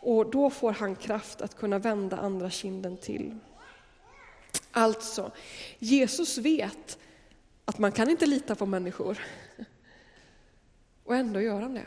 Och 0.00 0.30
då 0.30 0.50
får 0.50 0.72
han 0.72 0.96
kraft 0.96 1.40
att 1.40 1.56
kunna 1.56 1.78
vända 1.78 2.16
andra 2.16 2.50
kinden 2.50 2.96
till. 2.96 3.38
Alltså, 4.70 5.32
Jesus 5.78 6.38
vet 6.38 6.98
att 7.64 7.78
man 7.78 7.92
kan 7.92 8.10
inte 8.10 8.26
lita 8.26 8.54
på 8.54 8.66
människor. 8.66 9.18
Och 11.04 11.16
ändå 11.16 11.40
gör 11.40 11.60
han 11.60 11.74
det. 11.74 11.86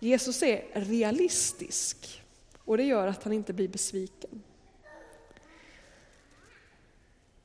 Jesus 0.00 0.42
är 0.42 0.64
realistisk 0.72 2.22
och 2.58 2.76
det 2.76 2.84
gör 2.84 3.06
att 3.06 3.24
han 3.24 3.32
inte 3.32 3.52
blir 3.52 3.68
besviken. 3.68 4.42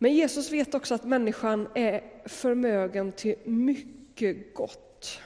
Men 0.02 0.14
Jesus 0.14 0.52
vet 0.52 0.74
också 0.74 0.96
att 0.96 1.04
människan 1.04 1.68
är 1.76 2.04
förmögen 2.26 3.12
till 3.12 3.36
mycket 3.46 4.54
gott. 4.54 5.20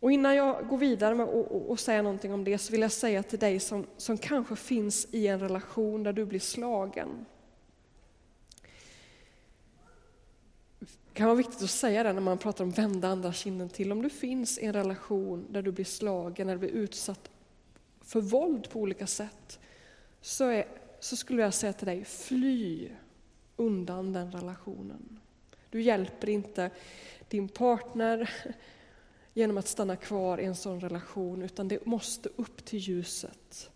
Och 0.00 0.12
innan 0.12 0.36
jag 0.36 0.68
går 0.68 0.78
vidare 0.78 1.14
med 1.14 1.28
att 1.70 1.80
säga 1.80 2.02
någonting 2.02 2.32
om 2.32 2.44
det 2.44 2.58
så 2.58 2.72
vill 2.72 2.80
jag 2.80 2.92
säga 2.92 3.22
till 3.22 3.38
dig 3.38 3.60
som, 3.60 3.86
som 3.96 4.18
kanske 4.18 4.56
finns 4.56 5.08
i 5.10 5.26
en 5.26 5.40
relation 5.40 6.02
där 6.02 6.12
du 6.12 6.24
blir 6.24 6.40
slagen. 6.40 7.26
Det 10.78 11.14
kan 11.14 11.26
vara 11.26 11.36
viktigt 11.36 11.62
att 11.62 11.70
säga 11.70 12.02
det 12.02 12.12
när 12.12 12.20
man 12.20 12.38
pratar 12.38 12.64
om 12.64 12.70
vända 12.70 13.08
andra 13.08 13.32
kinden 13.32 13.68
till. 13.68 13.92
Om 13.92 14.02
du 14.02 14.10
finns 14.10 14.58
i 14.58 14.64
en 14.64 14.72
relation 14.72 15.46
där 15.50 15.62
du 15.62 15.72
blir 15.72 15.84
slagen 15.84 16.48
eller 16.48 16.58
blir 16.58 16.70
utsatt 16.70 17.30
för 18.00 18.20
våld 18.20 18.70
på 18.70 18.80
olika 18.80 19.06
sätt, 19.06 19.58
så, 20.20 20.44
är, 20.44 20.66
så 21.00 21.16
skulle 21.16 21.42
jag 21.42 21.54
säga 21.54 21.72
till 21.72 21.86
dig, 21.86 22.04
fly 22.04 22.90
undan 23.56 24.12
den 24.12 24.32
relationen. 24.32 25.20
Du 25.70 25.82
hjälper 25.82 26.28
inte 26.28 26.70
din 27.28 27.48
partner 27.48 28.30
genom 29.34 29.58
att 29.58 29.68
stanna 29.68 29.96
kvar 29.96 30.40
i 30.40 30.44
en 30.44 30.56
sån 30.56 30.80
relation, 30.80 31.42
utan 31.42 31.68
det 31.68 31.86
måste 31.86 32.28
upp 32.36 32.64
till 32.64 32.78
ljuset. 32.78 33.70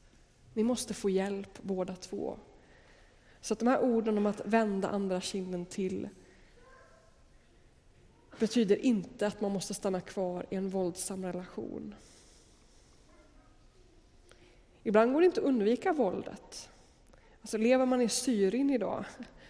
Ni 0.54 0.62
måste 0.62 0.94
få 0.94 1.10
hjälp 1.10 1.62
båda 1.62 1.96
två. 1.96 2.38
Så 3.40 3.52
att 3.52 3.58
de 3.58 3.68
här 3.68 3.80
orden 3.80 4.18
om 4.18 4.26
att 4.26 4.40
vända 4.44 4.88
andra 4.88 5.20
kinden 5.20 5.66
till 5.66 6.08
betyder 8.38 8.76
inte 8.76 9.26
att 9.26 9.40
man 9.40 9.52
måste 9.52 9.74
stanna 9.74 10.00
kvar 10.00 10.46
i 10.50 10.54
en 10.54 10.68
våldsam 10.68 11.24
relation. 11.24 11.94
Ibland 14.82 15.12
går 15.12 15.20
det 15.20 15.26
inte 15.26 15.40
att 15.40 15.46
undvika 15.46 15.92
våldet. 15.92 16.70
Alltså 17.40 17.58
lever 17.58 17.86
man 17.86 18.00
i 18.00 18.08
Syrien 18.08 18.70
idag 18.70 19.04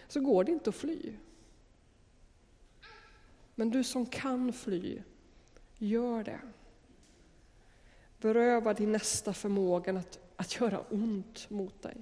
så 0.07 0.19
går 0.19 0.43
det 0.43 0.51
inte 0.51 0.69
att 0.69 0.75
fly. 0.75 1.13
Men 3.55 3.69
du 3.69 3.83
som 3.83 4.05
kan 4.05 4.53
fly, 4.53 5.01
gör 5.77 6.23
det. 6.23 6.39
Beröva 8.21 8.73
din 8.73 8.91
nästa 8.91 9.33
förmågan 9.33 9.97
att, 9.97 10.19
att 10.35 10.59
göra 10.59 10.79
ont 10.79 11.49
mot 11.49 11.81
dig. 11.81 11.95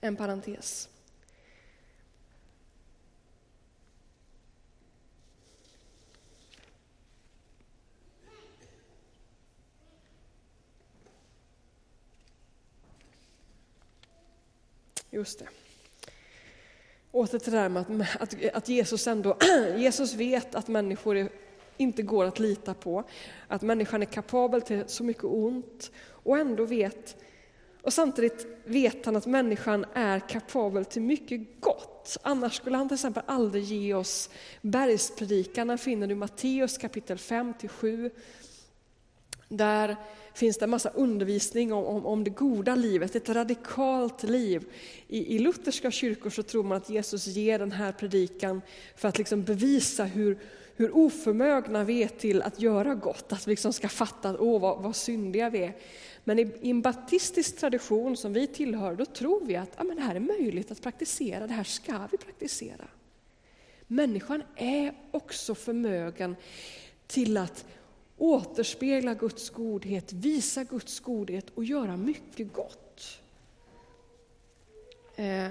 En 0.00 0.16
parentes. 0.16 0.88
Just 15.10 15.38
det. 15.38 15.48
Åter 17.12 17.38
till 17.38 17.52
det 17.52 17.58
där 17.58 17.68
med 17.68 17.82
att, 17.82 18.22
att, 18.22 18.54
att 18.54 18.68
Jesus 18.68 19.06
ändå, 19.06 19.36
Jesus 19.76 20.14
vet 20.14 20.54
att 20.54 20.68
människor 20.68 21.16
är, 21.16 21.28
inte 21.76 22.02
går 22.02 22.24
att 22.24 22.38
lita 22.38 22.74
på, 22.74 23.04
att 23.48 23.62
människan 23.62 24.02
är 24.02 24.06
kapabel 24.06 24.62
till 24.62 24.84
så 24.86 25.04
mycket 25.04 25.24
ont 25.24 25.90
och 26.00 26.38
ändå 26.38 26.64
vet, 26.64 27.16
och 27.82 27.92
samtidigt 27.92 28.46
vet 28.64 29.06
han 29.06 29.16
att 29.16 29.26
människan 29.26 29.84
är 29.94 30.20
kapabel 30.20 30.84
till 30.84 31.02
mycket 31.02 31.60
gott. 31.60 32.16
Annars 32.22 32.56
skulle 32.56 32.76
han 32.76 32.88
till 32.88 32.94
exempel 32.94 33.22
aldrig 33.26 33.64
ge 33.64 33.94
oss 33.94 34.30
bergspredikan, 34.62 35.78
finner 35.78 36.06
du 36.06 36.14
Matteus 36.14 36.78
kapitel 36.78 37.16
5-7, 37.16 38.10
där 39.52 39.96
finns 40.34 40.58
det 40.58 40.64
en 40.64 40.70
massa 40.70 40.90
undervisning 40.90 41.72
om, 41.72 41.84
om, 41.84 42.06
om, 42.06 42.24
det 42.24 42.30
goda 42.30 42.74
livet, 42.74 43.16
ett 43.16 43.28
radikalt 43.28 44.22
liv. 44.22 44.64
I, 45.08 45.36
I 45.36 45.38
lutherska 45.38 45.90
kyrkor 45.90 46.30
så 46.30 46.42
tror 46.42 46.62
man 46.62 46.76
att 46.76 46.90
Jesus 46.90 47.26
ger 47.26 47.58
den 47.58 47.72
här 47.72 47.92
predikan 47.92 48.62
för 48.96 49.08
att 49.08 49.18
liksom 49.18 49.42
bevisa 49.42 50.04
hur, 50.04 50.38
hur 50.76 50.96
oförmögna 50.96 51.84
vi 51.84 52.02
är 52.02 52.08
till 52.08 52.42
att 52.42 52.60
göra 52.60 52.94
gott, 52.94 53.32
att 53.32 53.46
vi 53.48 53.52
liksom 53.52 53.72
ska 53.72 53.88
fatta 53.88 54.28
att 54.28 54.40
åh, 54.40 54.60
vad, 54.60 54.82
vad 54.82 54.96
syndiga 54.96 55.50
vi 55.50 55.62
är. 55.62 55.76
Men 56.24 56.38
i, 56.38 56.52
i 56.60 56.70
en 56.70 56.82
baptistisk 56.82 57.56
tradition 57.56 58.16
som 58.16 58.32
vi 58.32 58.46
tillhör, 58.46 58.94
då 58.94 59.04
tror 59.04 59.44
vi 59.44 59.56
att 59.56 59.72
ja, 59.76 59.84
men 59.84 59.96
det 59.96 60.02
här 60.02 60.14
är 60.14 60.20
möjligt 60.20 60.70
att 60.70 60.82
praktisera, 60.82 61.46
det 61.46 61.52
här 61.52 61.64
ska 61.64 62.08
vi 62.12 62.18
praktisera. 62.18 62.88
Människan 63.86 64.42
är 64.56 64.94
också 65.10 65.54
förmögen 65.54 66.36
till 67.06 67.36
att 67.36 67.64
återspegla 68.20 69.14
Guds 69.14 69.50
godhet, 69.50 70.12
visa 70.12 70.64
Guds 70.64 71.00
godhet 71.00 71.46
och 71.54 71.64
göra 71.64 71.96
mycket 71.96 72.52
gott. 72.52 73.20
Eh, 75.16 75.48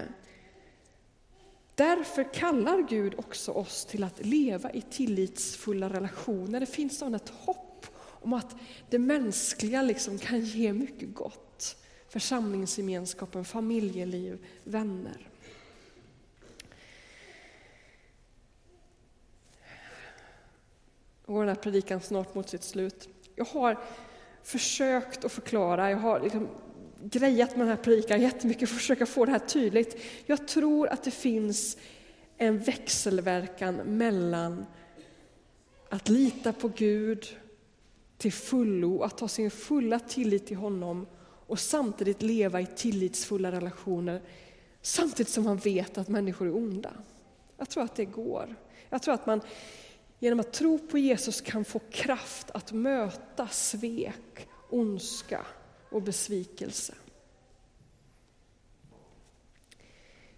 därför 1.75 2.33
kallar 2.33 2.87
Gud 2.89 3.13
också 3.17 3.51
oss 3.51 3.85
till 3.85 4.03
att 4.03 4.25
leva 4.25 4.71
i 4.71 4.81
tillitsfulla 4.81 5.89
relationer. 5.89 6.59
Det 6.59 6.65
finns 6.65 6.97
sådant 6.97 7.23
ett 7.23 7.29
hopp 7.29 7.85
om 7.99 8.33
att 8.33 8.55
det 8.89 8.99
mänskliga 8.99 9.81
liksom 9.81 10.17
kan 10.17 10.39
ge 10.39 10.73
mycket 10.73 11.13
gott. 11.13 11.75
Församlingsgemenskapen, 12.09 13.45
familjeliv, 13.45 14.45
vänner. 14.63 15.29
Går 21.33 21.39
den 21.39 21.49
här 21.49 21.55
predikan 21.55 22.01
snart 22.01 22.35
mot 22.35 22.49
sitt 22.49 22.63
slut. 22.63 23.09
Jag 23.35 23.45
har 23.45 23.79
försökt 24.43 25.25
att 25.25 25.31
förklara, 25.31 25.89
jag 25.89 25.97
har 25.97 26.19
liksom 26.19 26.47
grejat 27.03 27.49
med 27.49 27.59
den 27.59 27.67
här 27.67 27.83
predikan 27.83 28.21
jättemycket 28.21 28.69
för 28.69 28.75
att 28.75 28.81
försöka 28.81 29.05
få 29.05 29.25
det 29.25 29.31
här 29.31 29.39
tydligt. 29.39 30.01
Jag 30.25 30.47
tror 30.47 30.87
att 30.87 31.03
det 31.03 31.11
finns 31.11 31.77
en 32.37 32.59
växelverkan 32.59 33.75
mellan 33.75 34.65
att 35.89 36.09
lita 36.09 36.53
på 36.53 36.67
Gud 36.67 37.37
till 38.17 38.33
fullo, 38.33 39.01
att 39.01 39.19
ha 39.19 39.27
sin 39.27 39.51
fulla 39.51 39.99
tillit 39.99 40.47
till 40.47 40.57
honom 40.57 41.07
och 41.47 41.59
samtidigt 41.59 42.21
leva 42.21 42.61
i 42.61 42.65
tillitsfulla 42.65 43.51
relationer 43.51 44.21
samtidigt 44.81 45.33
som 45.33 45.43
man 45.43 45.57
vet 45.57 45.97
att 45.97 46.07
människor 46.07 46.47
är 46.47 46.55
onda. 46.55 46.93
Jag 47.57 47.69
tror 47.69 47.83
att 47.83 47.95
det 47.95 48.05
går. 48.05 48.55
Jag 48.89 49.01
tror 49.01 49.13
att 49.13 49.25
man 49.25 49.41
genom 50.19 50.39
att 50.39 50.53
tro 50.53 50.79
på 50.79 50.97
Jesus 50.97 51.41
kan 51.41 51.65
få 51.65 51.79
kraft 51.91 52.51
att 52.51 52.71
möta 52.71 53.47
svek, 53.47 54.47
ondska 54.69 55.45
och 55.89 56.01
besvikelse. 56.01 56.93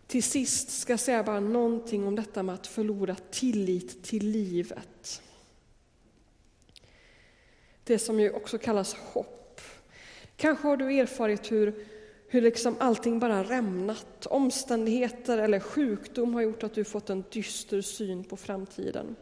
Till 0.08 0.24
sist 0.24 0.70
ska 0.70 0.94
jag 0.94 1.00
säga 1.00 1.24
bara 1.24 1.40
någonting 1.40 2.08
om 2.08 2.16
detta 2.16 2.44
med 2.44 2.56
att 2.56 2.68
förlora 2.68 3.16
tillit 3.16 4.04
till 4.04 4.28
livet. 4.28 5.22
Det 7.84 8.00
som 8.00 8.20
ju 8.20 8.32
också 8.32 8.58
kallas 8.58 8.94
hopp. 8.94 9.62
Kanske 10.36 10.68
har 10.68 10.78
du 10.78 11.00
erfarit 11.00 11.52
hur, 11.52 11.86
hur 12.28 12.42
liksom 12.42 12.76
allting 12.80 13.20
bara 13.20 13.44
rämnat. 13.44 14.26
Omständigheter 14.26 15.38
eller 15.38 15.60
sjukdom 15.60 16.34
har 16.34 16.42
gjort 16.42 16.64
att 16.64 16.74
du 16.74 16.84
fått 16.84 17.10
en 17.10 17.24
dyster 17.32 17.82
syn 17.82 18.24
på 18.24 18.38
framtiden. 18.38 19.16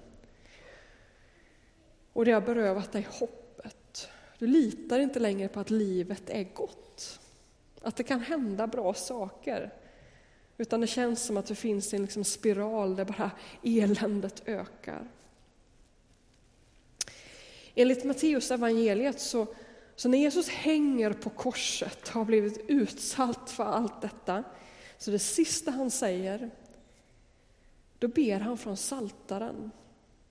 Och 2.20 2.26
det 2.26 2.32
har 2.32 2.42
berövat 2.42 2.92
dig 2.92 3.08
hoppet. 3.12 4.10
Du 4.40 4.48
litar 4.48 5.00
inte 5.00 5.20
längre 5.20 5.48
på 5.48 5.60
att 5.60 5.70
livet 5.70 6.30
är 6.30 6.44
gott. 6.44 7.20
Att 7.82 7.96
det 7.96 8.04
kan 8.04 8.20
hända 8.20 8.68
bra 8.68 8.94
saker. 8.94 9.74
Utan 10.58 10.82
det 10.82 10.88
känns 10.88 11.24
som 11.24 11.38
att 11.38 11.46
du 11.46 11.56
finns 11.56 11.94
i 11.94 11.96
en 11.96 12.02
liksom 12.02 12.24
spiral 12.24 12.96
där 12.96 13.06
bara 13.06 13.32
eländet 13.64 14.44
ökar. 14.46 15.08
Enligt 17.76 18.04
Matteus 18.04 18.52
evangeliet 18.52 19.20
så, 19.20 19.48
så 19.96 20.10
när 20.10 20.18
Jesus 20.18 20.50
hänger 20.50 21.14
på 21.14 21.30
korset, 21.30 22.08
har 22.08 22.26
blivit 22.26 22.66
utsatt 22.68 23.50
för 23.50 23.64
allt 23.64 24.02
detta, 24.02 24.44
så 24.98 25.12
det 25.12 25.20
sista 25.20 25.72
han 25.72 25.92
säger, 25.92 26.50
då 28.00 28.08
ber 28.08 28.40
han 28.40 28.58
från 28.58 28.78
saltaren. 28.78 29.72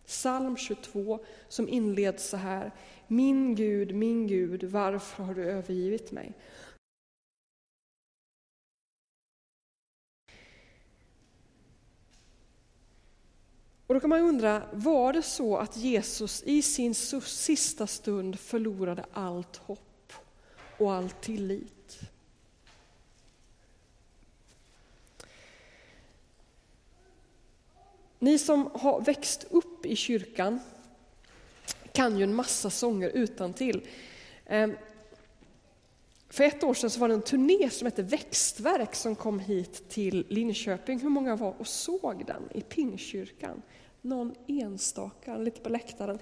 Psalm 0.08 0.56
22 0.56 1.18
som 1.48 1.68
inleds 1.68 2.28
så 2.28 2.36
här. 2.36 2.72
Min 3.06 3.54
Gud, 3.54 3.94
min 3.94 4.26
Gud, 4.26 4.64
varför 4.64 5.24
har 5.24 5.34
du 5.34 5.44
övergivit 5.44 6.12
mig? 6.12 6.34
Och 13.86 13.94
då 13.94 14.00
kan 14.00 14.10
man 14.10 14.20
undra, 14.20 14.62
var 14.72 15.12
det 15.12 15.22
så 15.22 15.56
att 15.56 15.76
Jesus 15.76 16.42
i 16.42 16.62
sin 16.62 16.94
sista 16.94 17.86
stund 17.86 18.38
förlorade 18.38 19.04
allt 19.12 19.56
hopp 19.56 20.12
och 20.78 20.92
all 20.92 21.10
tillit? 21.10 22.00
Ni 28.18 28.38
som 28.38 28.70
har 28.74 29.00
växt 29.00 29.46
upp 29.50 29.67
i 29.86 29.96
kyrkan 29.96 30.60
kan 31.92 32.18
ju 32.18 32.24
en 32.24 32.34
massa 32.34 32.70
sånger 32.70 33.08
utan 33.08 33.52
till. 33.52 33.86
Ehm, 34.46 34.76
för 36.30 36.44
ett 36.44 36.64
år 36.64 36.74
sedan 36.74 36.90
så 36.90 37.00
var 37.00 37.08
det 37.08 37.14
en 37.14 37.22
turné 37.22 37.70
som 37.70 37.86
hette 37.86 38.02
Växtverk 38.02 38.94
som 38.94 39.16
kom 39.16 39.40
hit 39.40 39.88
till 39.88 40.26
Linköping. 40.28 41.00
Hur 41.00 41.08
många 41.08 41.36
var 41.36 41.54
och 41.58 41.66
såg 41.66 42.24
den 42.26 42.42
i 42.54 42.60
Pingkyrkan? 42.60 43.62
Någon 44.02 44.34
enstaka, 44.46 45.36
lite 45.36 45.60
på 45.60 45.68
läktaren. 45.68 46.18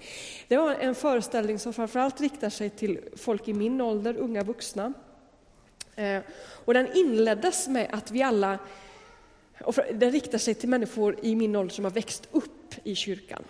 Det 0.47 0.57
var 0.57 0.75
en 0.75 0.95
föreställning 0.95 1.59
som 1.59 1.73
framförallt 1.73 2.21
riktar 2.21 2.49
sig 2.49 2.69
till 2.69 2.99
folk 3.15 3.47
i 3.47 3.53
min 3.53 3.81
ålder, 3.81 4.17
unga 4.17 4.43
vuxna. 4.43 4.93
Ehm, 5.95 6.21
och 6.65 6.73
den 6.73 6.87
inleddes 6.93 7.67
med 7.67 7.89
att 7.91 8.11
vi 8.11 8.21
alla 8.21 8.59
och 9.61 9.75
den 9.93 10.11
riktar 10.11 10.37
sig 10.37 10.53
till 10.53 10.69
människor 10.69 11.15
i 11.21 11.35
min 11.35 11.55
ålder 11.55 11.73
som 11.73 11.83
har 11.85 11.91
växt 11.91 12.27
upp 12.31 12.56
i 12.83 12.95
kyrkan. 12.95 13.43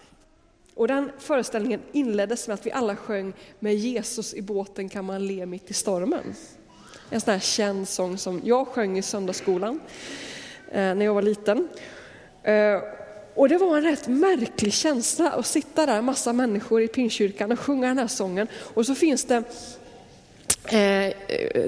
Och 0.74 0.88
den 0.88 1.12
föreställningen 1.18 1.82
inleddes 1.92 2.48
med 2.48 2.54
att 2.54 2.66
vi 2.66 2.72
alla 2.72 2.96
sjöng 2.96 3.34
Med 3.60 3.76
Jesus 3.76 4.34
i 4.34 4.42
båten 4.42 4.90
kan 4.90 5.06
man 5.06 5.28
le 5.28 5.46
mitt 5.46 5.70
i 5.72 5.74
stormen. 5.74 6.36
En 7.10 7.22
sån 7.22 7.34
här 7.34 7.40
känd 7.40 7.88
sång 7.88 8.18
som 8.18 8.42
jag 8.44 8.68
sjöng 8.68 8.98
i 8.98 9.02
söndagsskolan 9.02 9.80
eh, 10.72 10.96
när 10.96 11.06
jag 11.06 11.14
var 11.14 11.22
liten. 11.22 11.68
Eh, 12.44 12.82
och 13.36 13.50
det 13.50 13.58
var 13.58 13.78
en 13.78 13.84
rätt 13.84 14.08
märklig 14.08 14.74
känsla 14.74 15.32
att 15.32 15.46
sitta 15.46 15.86
där, 15.86 16.02
massa 16.02 16.34
människor 16.34 16.82
i 16.82 16.88
Pingstkyrkan 16.88 17.52
och 17.52 17.60
sjunga 17.60 17.88
den 17.88 17.98
här 17.98 18.08
sången. 18.08 18.48
Och 18.74 18.86
så 18.86 18.96
finns 18.96 19.26
det 19.26 19.44
Eh, 20.70 21.14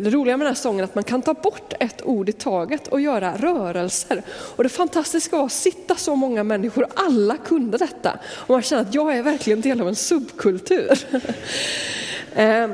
det 0.01 0.09
roliga 0.09 0.37
med 0.37 0.45
den 0.45 0.55
här 0.55 0.61
sången 0.61 0.79
är 0.79 0.83
att 0.83 0.95
man 0.95 1.03
kan 1.03 1.21
ta 1.21 1.33
bort 1.33 1.73
ett 1.79 2.05
ord 2.05 2.29
i 2.29 2.31
taget 2.31 2.87
och 2.87 3.01
göra 3.01 3.37
rörelser. 3.37 4.23
Och 4.29 4.63
det 4.63 4.69
fantastiska 4.69 5.37
var 5.37 5.45
att 5.45 5.51
sitta 5.51 5.95
så 5.95 6.15
många 6.15 6.43
människor, 6.43 6.87
alla 6.95 7.37
kunde 7.37 7.77
detta. 7.77 8.19
Och 8.27 8.49
man 8.49 8.61
känner 8.61 8.81
att 8.81 8.93
jag 8.93 9.17
är 9.17 9.23
verkligen 9.23 9.61
del 9.61 9.81
av 9.81 9.87
en 9.87 9.95
subkultur. 9.95 10.99
eh, 12.35 12.69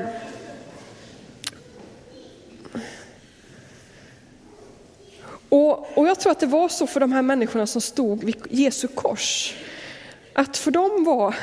och, 5.50 5.98
och 5.98 6.08
jag 6.08 6.20
tror 6.20 6.32
att 6.32 6.40
det 6.40 6.46
var 6.46 6.70
så 6.70 6.88
för 6.88 7.00
de 7.00 7.12
här 7.12 7.22
människorna 7.22 7.68
som 7.68 7.82
stod 7.82 8.24
vid 8.24 8.38
Jesu 8.50 8.88
kors. 8.88 9.56
Att 10.34 10.58
för 10.58 10.72
dem 10.72 11.04
var 11.04 11.36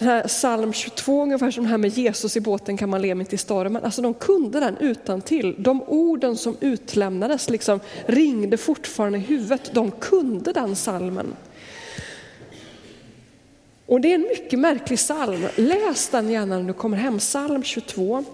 den 0.00 0.08
här 0.08 0.22
psalm 0.22 0.72
22, 0.72 1.22
ungefär 1.22 1.50
som 1.50 1.64
det 1.64 1.70
här 1.70 1.78
med 1.78 1.90
Jesus 1.90 2.36
i 2.36 2.40
båten 2.40 2.76
kan 2.76 2.88
man 2.88 3.02
le 3.02 3.14
mitt 3.14 3.32
i 3.32 3.36
stormen. 3.36 3.84
Alltså 3.84 4.02
de 4.02 4.14
kunde 4.14 4.60
den 4.60 4.76
utan 4.76 5.20
till. 5.20 5.54
De 5.58 5.82
orden 5.82 6.36
som 6.36 6.56
utlämnades 6.60 7.50
liksom 7.50 7.80
ringde 8.06 8.56
fortfarande 8.56 9.18
i 9.18 9.20
huvudet. 9.20 9.70
De 9.74 9.90
kunde 9.90 10.52
den 10.52 10.76
salmen. 10.76 11.36
Och 13.86 14.00
det 14.00 14.10
är 14.10 14.14
en 14.14 14.20
mycket 14.20 14.58
märklig 14.58 14.98
psalm. 14.98 15.46
Läs 15.56 16.08
den 16.08 16.30
gärna 16.30 16.58
när 16.58 16.66
du 16.66 16.72
kommer 16.72 16.96
hem, 16.96 17.18
psalm 17.18 17.62
22. 17.62 18.24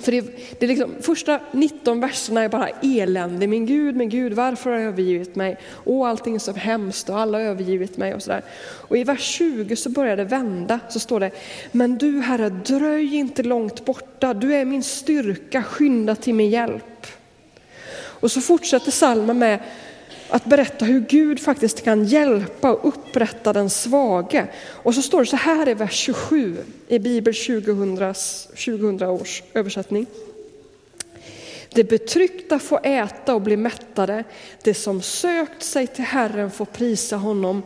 För 0.00 0.12
det, 0.12 0.20
det 0.58 0.66
är 0.66 0.68
liksom, 0.68 0.94
första 1.00 1.40
19 1.52 2.00
verserna 2.00 2.42
är 2.42 2.48
bara 2.48 2.68
elände. 2.68 3.46
Min 3.46 3.66
Gud, 3.66 3.96
min 3.96 4.08
Gud, 4.08 4.32
varför 4.32 4.70
har 4.70 4.78
du 4.78 4.84
övergivit 4.84 5.36
mig? 5.36 5.56
Och 5.70 6.08
allting 6.08 6.34
är 6.34 6.38
så 6.38 6.52
hemskt 6.52 7.08
och 7.08 7.18
alla 7.18 7.38
har 7.38 7.44
övergivit 7.44 7.96
mig 7.96 8.14
och 8.14 8.22
sådär. 8.22 8.42
Och 8.88 8.96
i 8.96 9.04
vers 9.04 9.20
20 9.20 9.76
så 9.76 9.90
börjar 9.90 10.16
det 10.16 10.24
vända, 10.24 10.80
så 10.88 11.00
står 11.00 11.20
det, 11.20 11.30
men 11.72 11.98
du 11.98 12.20
Herre, 12.20 12.48
dröj 12.48 13.16
inte 13.16 13.42
långt 13.42 13.84
borta, 13.84 14.34
du 14.34 14.54
är 14.54 14.64
min 14.64 14.82
styrka, 14.82 15.62
skynda 15.62 16.14
till 16.14 16.34
min 16.34 16.50
hjälp. 16.50 17.06
Och 18.20 18.30
så 18.30 18.40
fortsätter 18.40 18.90
salmen 18.90 19.38
med, 19.38 19.60
att 20.28 20.44
berätta 20.44 20.84
hur 20.84 21.00
Gud 21.00 21.40
faktiskt 21.40 21.84
kan 21.84 22.04
hjälpa 22.04 22.72
och 22.72 22.88
upprätta 22.88 23.52
den 23.52 23.70
svage. 23.70 24.46
Och 24.66 24.94
så 24.94 25.02
står 25.02 25.20
det 25.20 25.26
så 25.26 25.36
här 25.36 25.68
i 25.68 25.74
vers 25.74 25.92
27 25.92 26.56
i 26.88 26.98
Bibel 26.98 27.34
2000, 27.34 27.96
2000 27.96 29.02
års 29.02 29.42
översättning. 29.54 30.06
Det 31.68 31.84
betryckta 31.84 32.58
får 32.58 32.80
äta 32.82 33.34
och 33.34 33.42
bli 33.42 33.56
mättade, 33.56 34.24
det 34.62 34.74
som 34.74 35.02
sökt 35.02 35.62
sig 35.62 35.86
till 35.86 36.04
Herren 36.04 36.50
får 36.50 36.64
prisa 36.64 37.16
honom. 37.16 37.62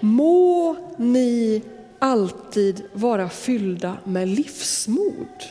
Må 0.00 0.76
ni 0.98 1.62
alltid 1.98 2.82
vara 2.92 3.28
fyllda 3.28 3.96
med 4.04 4.28
livsmod. 4.28 5.42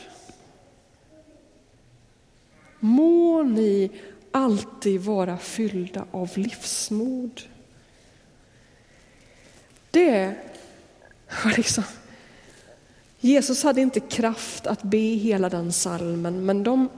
Må 2.80 3.42
ni 3.42 3.90
alltid 4.32 5.00
vara 5.00 5.38
fyllda 5.38 6.04
av 6.10 6.30
livsmod. 6.38 7.40
Det 9.90 10.34
var 11.44 11.56
liksom... 11.56 11.84
Jesus 13.20 13.62
hade 13.62 13.80
inte 13.80 14.00
kraft 14.00 14.66
att 14.66 14.82
be 14.82 14.98
hela 14.98 15.48
den 15.48 15.72
salmen, 15.72 16.46
men 16.46 16.62
de 16.62 16.88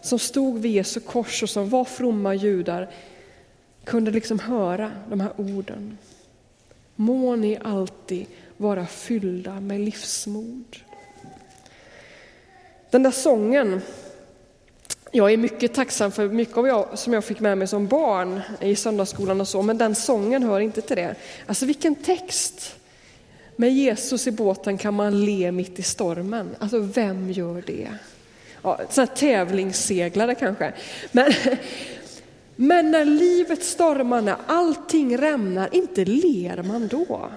som 0.00 0.18
stod 0.18 0.58
vid 0.58 0.72
Jesu 0.72 1.00
kors 1.00 1.42
och 1.42 1.50
som 1.50 1.68
var 1.68 1.84
fromma 1.84 2.34
judar 2.34 2.90
kunde 3.84 4.10
liksom 4.10 4.38
höra 4.38 4.92
de 5.10 5.20
här 5.20 5.32
orden. 5.36 5.98
Må 6.96 7.36
ni 7.36 7.58
alltid 7.62 8.26
vara 8.56 8.86
fyllda 8.86 9.60
med 9.60 9.80
livsmod. 9.80 10.76
Den 12.90 13.02
där 13.02 13.10
sången 13.10 13.80
jag 15.10 15.32
är 15.32 15.36
mycket 15.36 15.74
tacksam 15.74 16.12
för 16.12 16.28
mycket 16.28 16.56
av 16.56 16.66
jag, 16.66 16.98
som 16.98 17.12
jag 17.12 17.24
fick 17.24 17.40
med 17.40 17.58
mig 17.58 17.68
som 17.68 17.86
barn 17.86 18.40
i 18.60 18.76
söndagsskolan 18.76 19.40
och 19.40 19.48
så, 19.48 19.62
men 19.62 19.78
den 19.78 19.94
sången 19.94 20.42
hör 20.42 20.60
inte 20.60 20.80
till 20.80 20.96
det. 20.96 21.14
Alltså 21.46 21.66
vilken 21.66 21.94
text! 21.94 22.76
Med 23.56 23.72
Jesus 23.72 24.26
i 24.26 24.30
båten 24.30 24.78
kan 24.78 24.94
man 24.94 25.24
le 25.24 25.52
mitt 25.52 25.78
i 25.78 25.82
stormen. 25.82 26.56
Alltså 26.58 26.78
vem 26.78 27.30
gör 27.30 27.62
det? 27.66 27.88
Ja, 28.62 28.80
sådana 28.90 29.06
tävlingsseglare 29.06 30.34
kanske. 30.34 30.72
Men, 31.12 31.32
men 32.56 32.90
när 32.90 33.04
livet 33.04 33.64
stormar, 33.64 34.20
när 34.20 34.36
allting 34.46 35.18
rämnar, 35.18 35.74
inte 35.74 36.04
ler 36.04 36.62
man 36.62 36.88
då. 36.88 37.30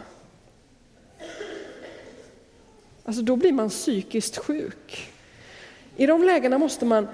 Alltså 3.05 3.21
då 3.21 3.36
blir 3.36 3.51
man 3.51 3.69
psykiskt 3.69 4.38
sjuk. 4.38 5.09
I 5.97 6.05
de 6.05 6.23
lägena 6.23 6.57
måste 6.57 6.86
man 6.86 7.07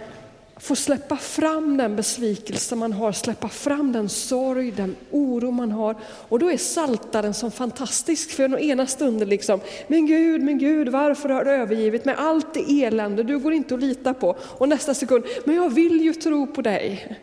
få 0.60 0.76
släppa 0.76 1.18
fram 1.18 1.78
den 1.78 1.96
besvikelse 1.96 2.76
man 2.76 2.94
har, 2.94 3.12
släppa 3.12 3.50
fram 3.50 3.92
den 3.92 4.10
sorg, 4.10 4.72
den 4.72 4.96
oro 5.12 5.52
man 5.52 5.72
har. 5.72 5.96
Och 6.04 6.40
då 6.40 6.52
är 6.52 6.58
saltaren 6.58 7.34
som 7.34 7.52
fantastisk, 7.52 8.32
för 8.32 8.48
den 8.48 8.60
ena 8.60 8.88
stunden 8.88 9.30
liksom, 9.30 9.60
men 9.88 10.06
Gud, 10.06 10.44
men 10.44 10.58
Gud, 10.58 10.90
varför 10.90 11.30
har 11.30 11.46
du 11.46 11.52
övergivit 11.52 12.06
mig? 12.06 12.16
Allt 12.18 12.58
är 12.58 12.84
elände, 12.84 13.24
du 13.24 13.40
går 13.40 13.54
inte 13.54 13.76
att 13.76 13.82
lita 13.82 14.14
på. 14.14 14.36
Och 14.42 14.70
nästa 14.70 14.94
sekund, 14.94 15.24
men 15.46 15.56
jag 15.56 15.70
vill 15.70 16.02
ju 16.02 16.14
tro 16.14 16.48
på 16.48 16.62
dig. 16.62 17.18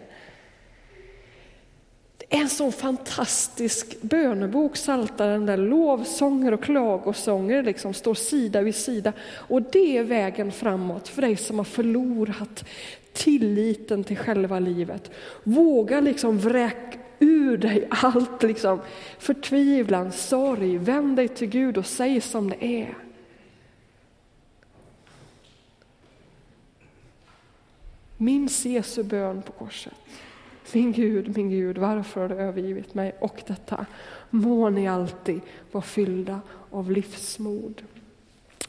Det 2.18 2.36
är 2.36 2.40
en 2.40 2.48
sån 2.48 2.72
fantastisk 2.72 4.02
bönebok, 4.02 4.74
Psaltaren, 4.74 5.46
där 5.46 5.56
lovsånger 5.56 6.54
och 6.54 6.62
klagosånger 6.62 7.62
liksom 7.62 7.94
står 7.94 8.14
sida 8.14 8.60
vid 8.60 8.74
sida. 8.74 9.12
Och 9.32 9.62
det 9.62 9.98
är 9.98 10.02
vägen 10.02 10.52
framåt 10.52 11.08
för 11.08 11.22
dig 11.22 11.36
som 11.36 11.58
har 11.58 11.64
förlorat 11.64 12.64
tilliten 13.16 14.04
till 14.04 14.16
själva 14.16 14.58
livet. 14.58 15.10
Våga 15.44 16.00
liksom 16.00 16.38
vräka 16.38 16.98
ur 17.18 17.56
dig 17.56 17.88
allt 17.90 18.42
liksom 18.42 18.80
förtvivlan, 19.18 20.12
sorg. 20.12 20.78
Vänd 20.78 21.16
dig 21.16 21.28
till 21.28 21.48
Gud 21.48 21.78
och 21.78 21.86
säg 21.86 22.20
som 22.20 22.50
det 22.50 22.64
är. 22.64 22.94
Minns 28.16 28.66
Jesu 28.66 29.02
bön 29.02 29.42
på 29.42 29.52
korset. 29.52 29.94
Min 30.72 30.92
Gud, 30.92 31.36
min 31.36 31.50
Gud, 31.50 31.78
varför 31.78 32.20
har 32.20 32.28
du 32.28 32.34
övergivit 32.34 32.94
mig? 32.94 33.14
Och 33.20 33.42
detta, 33.46 33.86
må 34.30 34.70
ni 34.70 34.88
alltid 34.88 35.40
vara 35.72 35.84
fyllda 35.84 36.40
av 36.70 36.90
livsmod. 36.90 37.82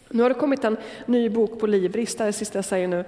Nu 0.09 0.23
har 0.23 0.29
det 0.29 0.35
kommit 0.35 0.63
en 0.63 0.77
ny 1.05 1.29
bok 1.29 1.59
på 1.59 1.67
Libris, 1.67 2.15
det 2.15 2.23
är 2.23 2.25
det 2.25 2.33
sista 2.33 2.57
jag 2.57 2.65
säger 2.65 2.87
nu. 2.87 3.05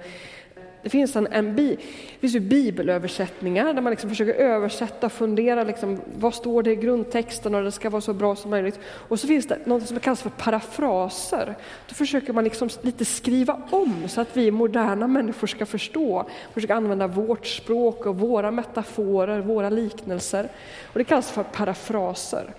Det 0.82 0.90
finns, 0.90 1.16
en, 1.16 1.26
en 1.26 1.56
bi, 1.56 1.76
det 2.14 2.20
finns 2.20 2.34
ju 2.34 2.40
bibelöversättningar 2.40 3.74
där 3.74 3.82
man 3.82 3.90
liksom 3.90 4.10
försöker 4.10 4.34
översätta 4.34 5.06
och 5.06 5.12
fundera 5.12 5.64
liksom, 5.64 6.00
vad 6.14 6.34
står 6.34 6.62
det 6.62 6.70
i 6.70 6.76
grundtexten 6.76 7.54
och 7.54 7.64
det 7.64 7.72
ska 7.72 7.90
vara 7.90 8.00
så 8.00 8.12
bra 8.12 8.36
som 8.36 8.50
möjligt. 8.50 8.80
Och 8.84 9.20
så 9.20 9.26
finns 9.26 9.46
det 9.46 9.66
något 9.66 9.88
som 9.88 10.00
kallas 10.00 10.22
för 10.22 10.30
parafraser. 10.30 11.56
Då 11.88 11.94
försöker 11.94 12.32
man 12.32 12.44
liksom 12.44 12.68
lite 12.82 13.04
skriva 13.04 13.62
om 13.70 14.08
så 14.08 14.20
att 14.20 14.36
vi 14.36 14.50
moderna 14.50 15.06
människor 15.06 15.46
ska 15.46 15.66
förstå. 15.66 16.26
Försöka 16.54 16.74
använda 16.74 17.06
vårt 17.06 17.46
språk 17.46 18.06
och 18.06 18.16
våra 18.16 18.50
metaforer, 18.50 19.40
våra 19.40 19.70
liknelser. 19.70 20.48
Och 20.86 20.98
det 20.98 21.04
kallas 21.04 21.30
för 21.30 21.42
parafraser. 21.42 22.54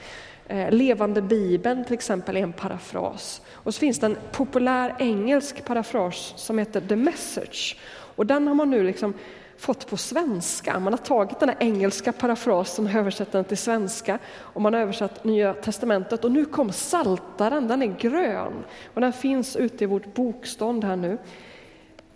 Eh, 0.51 0.71
Levande 0.71 1.21
Bibeln 1.21 1.86
till 1.86 1.93
exempel 1.93 2.38
är 2.38 2.41
en 2.41 2.53
parafras. 2.53 3.41
Och 3.51 3.73
så 3.73 3.79
finns 3.79 3.99
det 3.99 4.05
en 4.05 4.17
populär 4.31 4.95
engelsk 4.99 5.65
parafras 5.65 6.34
som 6.36 6.57
heter 6.57 6.81
The 6.81 6.95
Message. 6.95 7.77
Och 8.21 8.27
den 8.27 8.47
har 8.47 8.55
man 8.55 8.69
nu 8.69 8.84
liksom 8.84 9.13
fått 9.57 9.88
på 9.88 9.97
svenska. 9.97 10.79
Man 10.79 10.93
har 10.93 10.97
tagit 10.97 11.39
den 11.39 11.51
engelska 11.60 12.12
parafrasen 12.12 12.86
och 12.86 12.93
översatt 12.93 13.31
den 13.31 13.43
till 13.43 13.57
svenska. 13.57 14.19
Och 14.38 14.62
man 14.62 14.73
har 14.73 14.81
översatt 14.81 15.23
Nya 15.23 15.53
Testamentet 15.53 16.25
och 16.25 16.31
nu 16.31 16.45
kom 16.45 16.71
Saltaren, 16.71 17.67
den 17.67 17.81
är 17.81 17.97
grön. 17.99 18.53
Och 18.93 19.01
den 19.01 19.13
finns 19.13 19.55
ute 19.55 19.84
i 19.84 19.88
vårt 19.88 20.13
bokstånd 20.13 20.84
här 20.84 20.95
nu. 20.95 21.17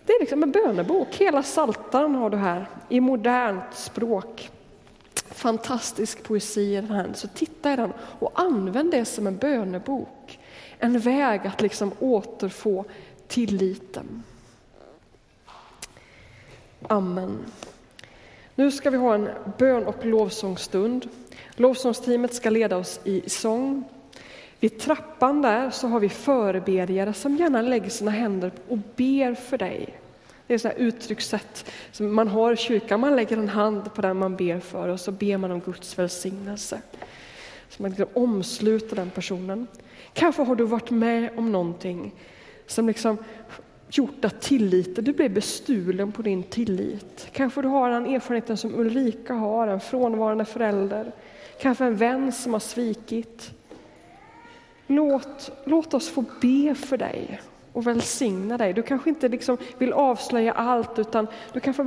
Det 0.04 0.12
är 0.12 0.20
liksom 0.20 0.42
en 0.42 0.50
bönebok, 0.50 1.14
hela 1.14 1.42
Saltaren 1.42 2.14
har 2.14 2.30
du 2.30 2.36
här 2.36 2.66
i 2.88 3.00
modernt 3.00 3.74
språk. 3.74 4.50
Fantastisk 5.30 6.22
poesi 6.22 6.76
i 6.76 6.80
den 6.80 6.90
här, 6.90 7.10
så 7.14 7.28
titta 7.28 7.72
i 7.72 7.76
den 7.76 7.92
och 8.18 8.32
använd 8.34 8.90
det 8.90 9.04
som 9.04 9.26
en 9.26 9.36
bönebok. 9.36 10.38
En 10.78 10.98
väg 10.98 11.46
att 11.46 11.60
liksom 11.60 11.92
återfå 12.00 12.84
tilliten. 13.28 14.22
Amen. 16.82 17.38
Nu 18.54 18.70
ska 18.70 18.90
vi 18.90 18.96
ha 18.96 19.14
en 19.14 19.28
bön 19.58 19.86
och 19.86 20.06
lovsångsstund. 20.06 21.08
Lovsångsteamet 21.56 22.34
ska 22.34 22.50
leda 22.50 22.76
oss 22.76 23.00
i 23.04 23.30
sång. 23.30 23.84
Vid 24.60 24.78
trappan 24.78 25.42
där 25.42 25.70
så 25.70 25.88
har 25.88 26.00
vi 26.00 26.08
förebedjare 26.08 27.12
som 27.12 27.36
gärna 27.36 27.62
lägger 27.62 27.90
sina 27.90 28.10
händer 28.10 28.52
och 28.68 28.78
ber 28.96 29.34
för 29.34 29.58
dig. 29.58 29.98
Det 30.46 30.64
är 30.64 30.66
ett 30.66 30.78
uttryckssätt 30.78 31.72
som 31.92 32.14
man 32.14 32.28
har 32.28 32.52
i 32.52 32.56
kyrkan. 32.56 33.00
Man 33.00 33.16
lägger 33.16 33.36
en 33.36 33.48
hand 33.48 33.94
på 33.94 34.02
den 34.02 34.16
man 34.16 34.36
ber 34.36 34.60
för 34.60 34.88
och 34.88 35.00
så 35.00 35.12
ber 35.12 35.36
man 35.36 35.50
om 35.50 35.60
Guds 35.60 35.98
välsignelse. 35.98 36.80
Så 37.68 37.82
man 37.82 37.90
liksom 37.90 38.08
omsluter 38.14 38.96
den 38.96 39.10
personen. 39.10 39.66
Kanske 40.12 40.42
har 40.42 40.56
du 40.56 40.64
varit 40.64 40.90
med 40.90 41.38
om 41.38 41.52
någonting 41.52 42.14
som 42.66 42.86
liksom 42.86 43.18
gjort 43.90 44.24
att 44.24 44.40
tilliten, 44.40 45.04
du 45.04 45.12
blev 45.12 45.34
bestulen 45.34 46.12
på 46.12 46.22
din 46.22 46.42
tillit. 46.42 47.28
Kanske 47.32 47.62
du 47.62 47.68
har 47.68 47.90
den 47.90 48.06
erfarenheten 48.06 48.56
som 48.56 48.74
Ulrika 48.74 49.34
har, 49.34 49.68
en 49.68 49.80
frånvarande 49.80 50.44
förälder. 50.44 51.12
Kanske 51.60 51.84
en 51.84 51.96
vän 51.96 52.32
som 52.32 52.52
har 52.52 52.60
svikit. 52.60 53.50
Låt, 54.86 55.50
låt 55.64 55.94
oss 55.94 56.08
få 56.08 56.24
be 56.40 56.74
för 56.74 56.96
dig 56.96 57.40
och 57.72 57.86
välsigna 57.86 58.58
dig. 58.58 58.72
Du 58.72 58.82
kanske 58.82 59.10
inte 59.10 59.28
liksom 59.28 59.56
vill 59.78 59.92
avslöja 59.92 60.52
allt 60.52 60.98
utan 60.98 61.26
du 61.52 61.60
kanske, 61.60 61.86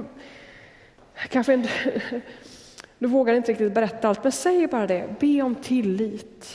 kanske 1.30 1.54
en, 1.54 1.68
du 3.00 3.08
vågar 3.08 3.34
inte 3.34 3.52
riktigt 3.52 3.74
berätta 3.74 4.10
allt, 4.10 4.24
men 4.24 4.32
säg 4.32 4.68
bara 4.68 4.88
det. 4.88 5.16
Be 5.20 5.42
om 5.42 5.56
tillit. 5.56 6.54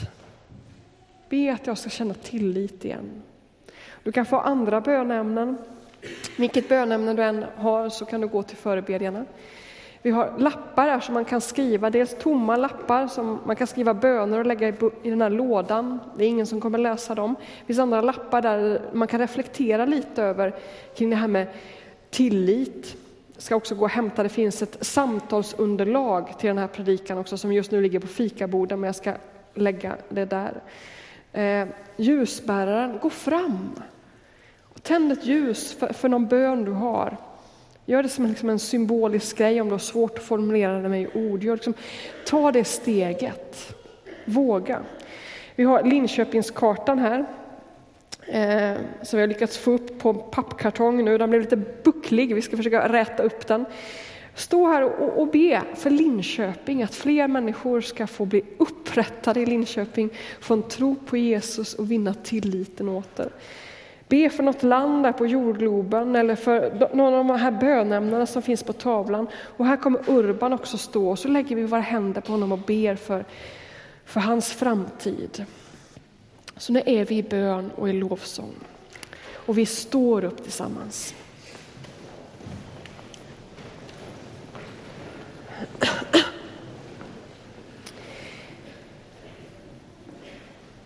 Be 1.29 1.53
att 1.53 1.67
jag 1.67 1.77
ska 1.77 1.89
känna 1.89 2.13
tillit 2.13 2.85
igen. 2.85 3.23
Du 4.05 4.11
kan 4.11 4.25
få 4.25 4.37
andra 4.37 4.81
bönämnen. 4.81 5.57
Vilket 6.37 6.69
bönämne 6.69 7.13
du 7.13 7.23
än 7.23 7.45
har 7.55 7.89
så 7.89 8.05
kan 8.05 8.21
du 8.21 8.27
gå 8.27 8.43
till 8.43 8.57
förebedjarna. 8.57 9.25
Vi 10.01 10.11
har 10.11 10.33
lappar 10.37 10.87
här 10.87 10.99
som 10.99 11.13
man 11.13 11.25
kan 11.25 11.41
skriva, 11.41 11.89
dels 11.89 12.17
tomma 12.17 12.57
lappar 12.57 13.07
som 13.07 13.39
man 13.45 13.55
kan 13.55 13.67
skriva 13.67 13.93
böner 13.93 14.39
och 14.39 14.45
lägga 14.45 14.67
i 15.03 15.09
den 15.09 15.21
här 15.21 15.29
lådan. 15.29 15.99
Det 16.17 16.25
är 16.25 16.27
ingen 16.27 16.47
som 16.47 16.61
kommer 16.61 16.77
läsa 16.77 17.15
dem. 17.15 17.35
Det 17.59 17.65
finns 17.65 17.79
andra 17.79 18.01
lappar 18.01 18.41
där 18.41 18.81
man 18.93 19.07
kan 19.07 19.19
reflektera 19.19 19.85
lite 19.85 20.23
över 20.23 20.55
kring 20.95 21.09
det 21.09 21.15
här 21.15 21.27
med 21.27 21.47
tillit. 22.09 22.95
Jag 23.33 23.43
ska 23.43 23.55
också 23.55 23.75
gå 23.75 23.83
och 23.83 23.89
hämta, 23.89 24.23
det 24.23 24.29
finns 24.29 24.61
ett 24.61 24.77
samtalsunderlag 24.85 26.39
till 26.39 26.47
den 26.47 26.57
här 26.57 26.67
predikan 26.67 27.17
också 27.17 27.37
som 27.37 27.53
just 27.53 27.71
nu 27.71 27.81
ligger 27.81 27.99
på 27.99 28.07
fikaborden. 28.07 28.79
men 28.79 28.87
jag 28.87 28.95
ska 28.95 29.13
lägga 29.53 29.95
det 30.09 30.25
där. 30.25 30.61
Eh, 31.33 31.67
ljusbäraren, 31.97 32.99
gå 33.01 33.09
fram 33.09 33.69
tänd 34.81 35.11
ett 35.11 35.25
ljus 35.25 35.73
för, 35.73 35.93
för 35.93 36.09
någon 36.09 36.27
bön 36.27 36.65
du 36.65 36.71
har. 36.71 37.17
Gör 37.85 38.03
det 38.03 38.09
som 38.09 38.25
liksom 38.25 38.49
en 38.49 38.59
symbolisk 38.59 39.37
grej 39.37 39.61
om 39.61 39.67
du 39.67 39.73
har 39.73 39.79
svårt 39.79 40.17
att 40.17 40.23
formulera 40.23 40.79
det 40.79 40.89
med 40.89 41.07
ord. 41.13 41.43
Gör 41.43 41.55
liksom, 41.55 41.73
ta 42.25 42.51
det 42.51 42.63
steget. 42.63 43.75
Våga. 44.25 44.79
Vi 45.55 45.63
har 45.63 45.83
Linköpingskartan 45.83 46.99
här. 46.99 47.25
Eh, 48.27 48.77
som 49.01 49.17
vi 49.17 49.21
har 49.21 49.27
lyckats 49.27 49.57
få 49.57 49.71
upp 49.71 49.99
på 49.99 50.13
pappkartong 50.13 51.05
nu. 51.05 51.17
Den 51.17 51.29
blev 51.29 51.41
lite 51.41 51.61
bucklig, 51.83 52.35
vi 52.35 52.41
ska 52.41 52.57
försöka 52.57 52.93
räta 52.93 53.23
upp 53.23 53.47
den. 53.47 53.65
Stå 54.35 54.67
här 54.67 54.83
och, 54.83 55.21
och 55.21 55.27
be 55.27 55.61
för 55.75 55.89
Linköping, 55.89 56.83
att 56.83 56.95
fler 56.95 57.27
människor 57.27 57.81
ska 57.81 58.07
få 58.07 58.25
bli 58.25 58.43
upprättade 58.57 59.39
i 59.39 59.45
Linköping, 59.45 60.09
få 60.39 60.53
en 60.53 60.63
tro 60.63 60.95
på 60.95 61.17
Jesus 61.17 61.73
och 61.73 61.91
vinna 61.91 62.13
tilliten 62.13 62.89
åter. 62.89 63.29
Be 64.07 64.29
för 64.29 64.43
något 64.43 64.63
land 64.63 65.03
där 65.03 65.11
på 65.11 65.25
jordgloben 65.25 66.15
eller 66.15 66.35
för 66.35 66.89
någon 66.95 67.13
av 67.13 67.25
de 67.25 67.39
här 67.39 67.51
bönämnena 67.51 68.25
som 68.25 68.41
finns 68.41 68.63
på 68.63 68.73
tavlan. 68.73 69.27
Och 69.35 69.65
här 69.65 69.77
kommer 69.77 70.09
Urban 70.09 70.53
också 70.53 70.77
stå 70.77 71.09
och 71.09 71.19
så 71.19 71.27
lägger 71.27 71.55
vi 71.55 71.63
våra 71.63 71.81
händer 71.81 72.21
på 72.21 72.31
honom 72.31 72.51
och 72.51 72.59
ber 72.59 72.95
för, 72.95 73.25
för 74.05 74.19
hans 74.19 74.53
framtid. 74.53 75.45
Så 76.57 76.73
nu 76.73 76.81
är 76.85 77.05
vi 77.05 77.17
i 77.17 77.23
bön 77.23 77.71
och 77.75 77.89
i 77.89 77.93
lovsång. 77.93 78.53
Och 79.33 79.57
vi 79.57 79.65
står 79.65 80.23
upp 80.23 80.43
tillsammans. 80.43 81.15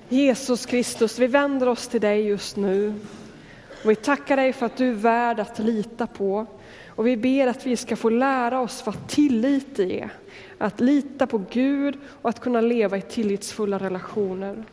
Jesus 0.09 0.65
Kristus, 0.65 1.19
vi 1.19 1.27
vänder 1.27 1.67
oss 1.67 1.87
till 1.87 2.01
dig 2.01 2.27
just 2.27 2.55
nu. 2.55 2.93
Och 3.83 3.91
vi 3.91 3.95
tackar 3.95 4.37
dig 4.37 4.53
för 4.53 4.65
att 4.65 4.77
du 4.77 4.89
är 4.89 4.93
värd 4.93 5.39
att 5.39 5.59
lita 5.59 6.07
på. 6.07 6.45
Och 6.87 7.07
vi 7.07 7.17
ber 7.17 7.47
att 7.47 7.65
vi 7.65 7.77
ska 7.77 7.95
få 7.95 8.09
lära 8.09 8.59
oss 8.59 8.85
vad 8.85 9.07
tillit 9.07 9.79
är. 9.79 10.09
Att 10.57 10.79
lita 10.79 11.27
på 11.27 11.43
Gud 11.49 11.97
och 12.21 12.29
att 12.29 12.39
kunna 12.39 12.61
leva 12.61 12.97
i 12.97 13.01
tillitsfulla 13.01 13.77
relationer. 13.77 14.63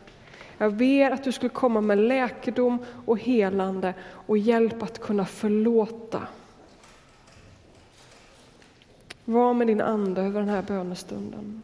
Jag 0.57 0.73
ber 0.73 1.11
att 1.11 1.23
du 1.23 1.31
skulle 1.31 1.49
komma 1.49 1.81
med 1.81 1.97
läkedom 1.97 2.79
och 3.05 3.19
helande 3.19 3.93
och 4.09 4.37
hjälp 4.37 4.83
att 4.83 4.99
kunna 4.99 5.25
förlåta. 5.25 6.21
Var 9.25 9.53
med 9.53 9.67
din 9.67 9.81
ande 9.81 10.21
över 10.21 10.39
den 10.39 10.49
här 10.49 10.61
bönestunden. 10.61 11.61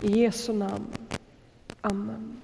I 0.00 0.20
Jesu 0.20 0.52
namn. 0.52 0.86
Amen. 1.80 2.43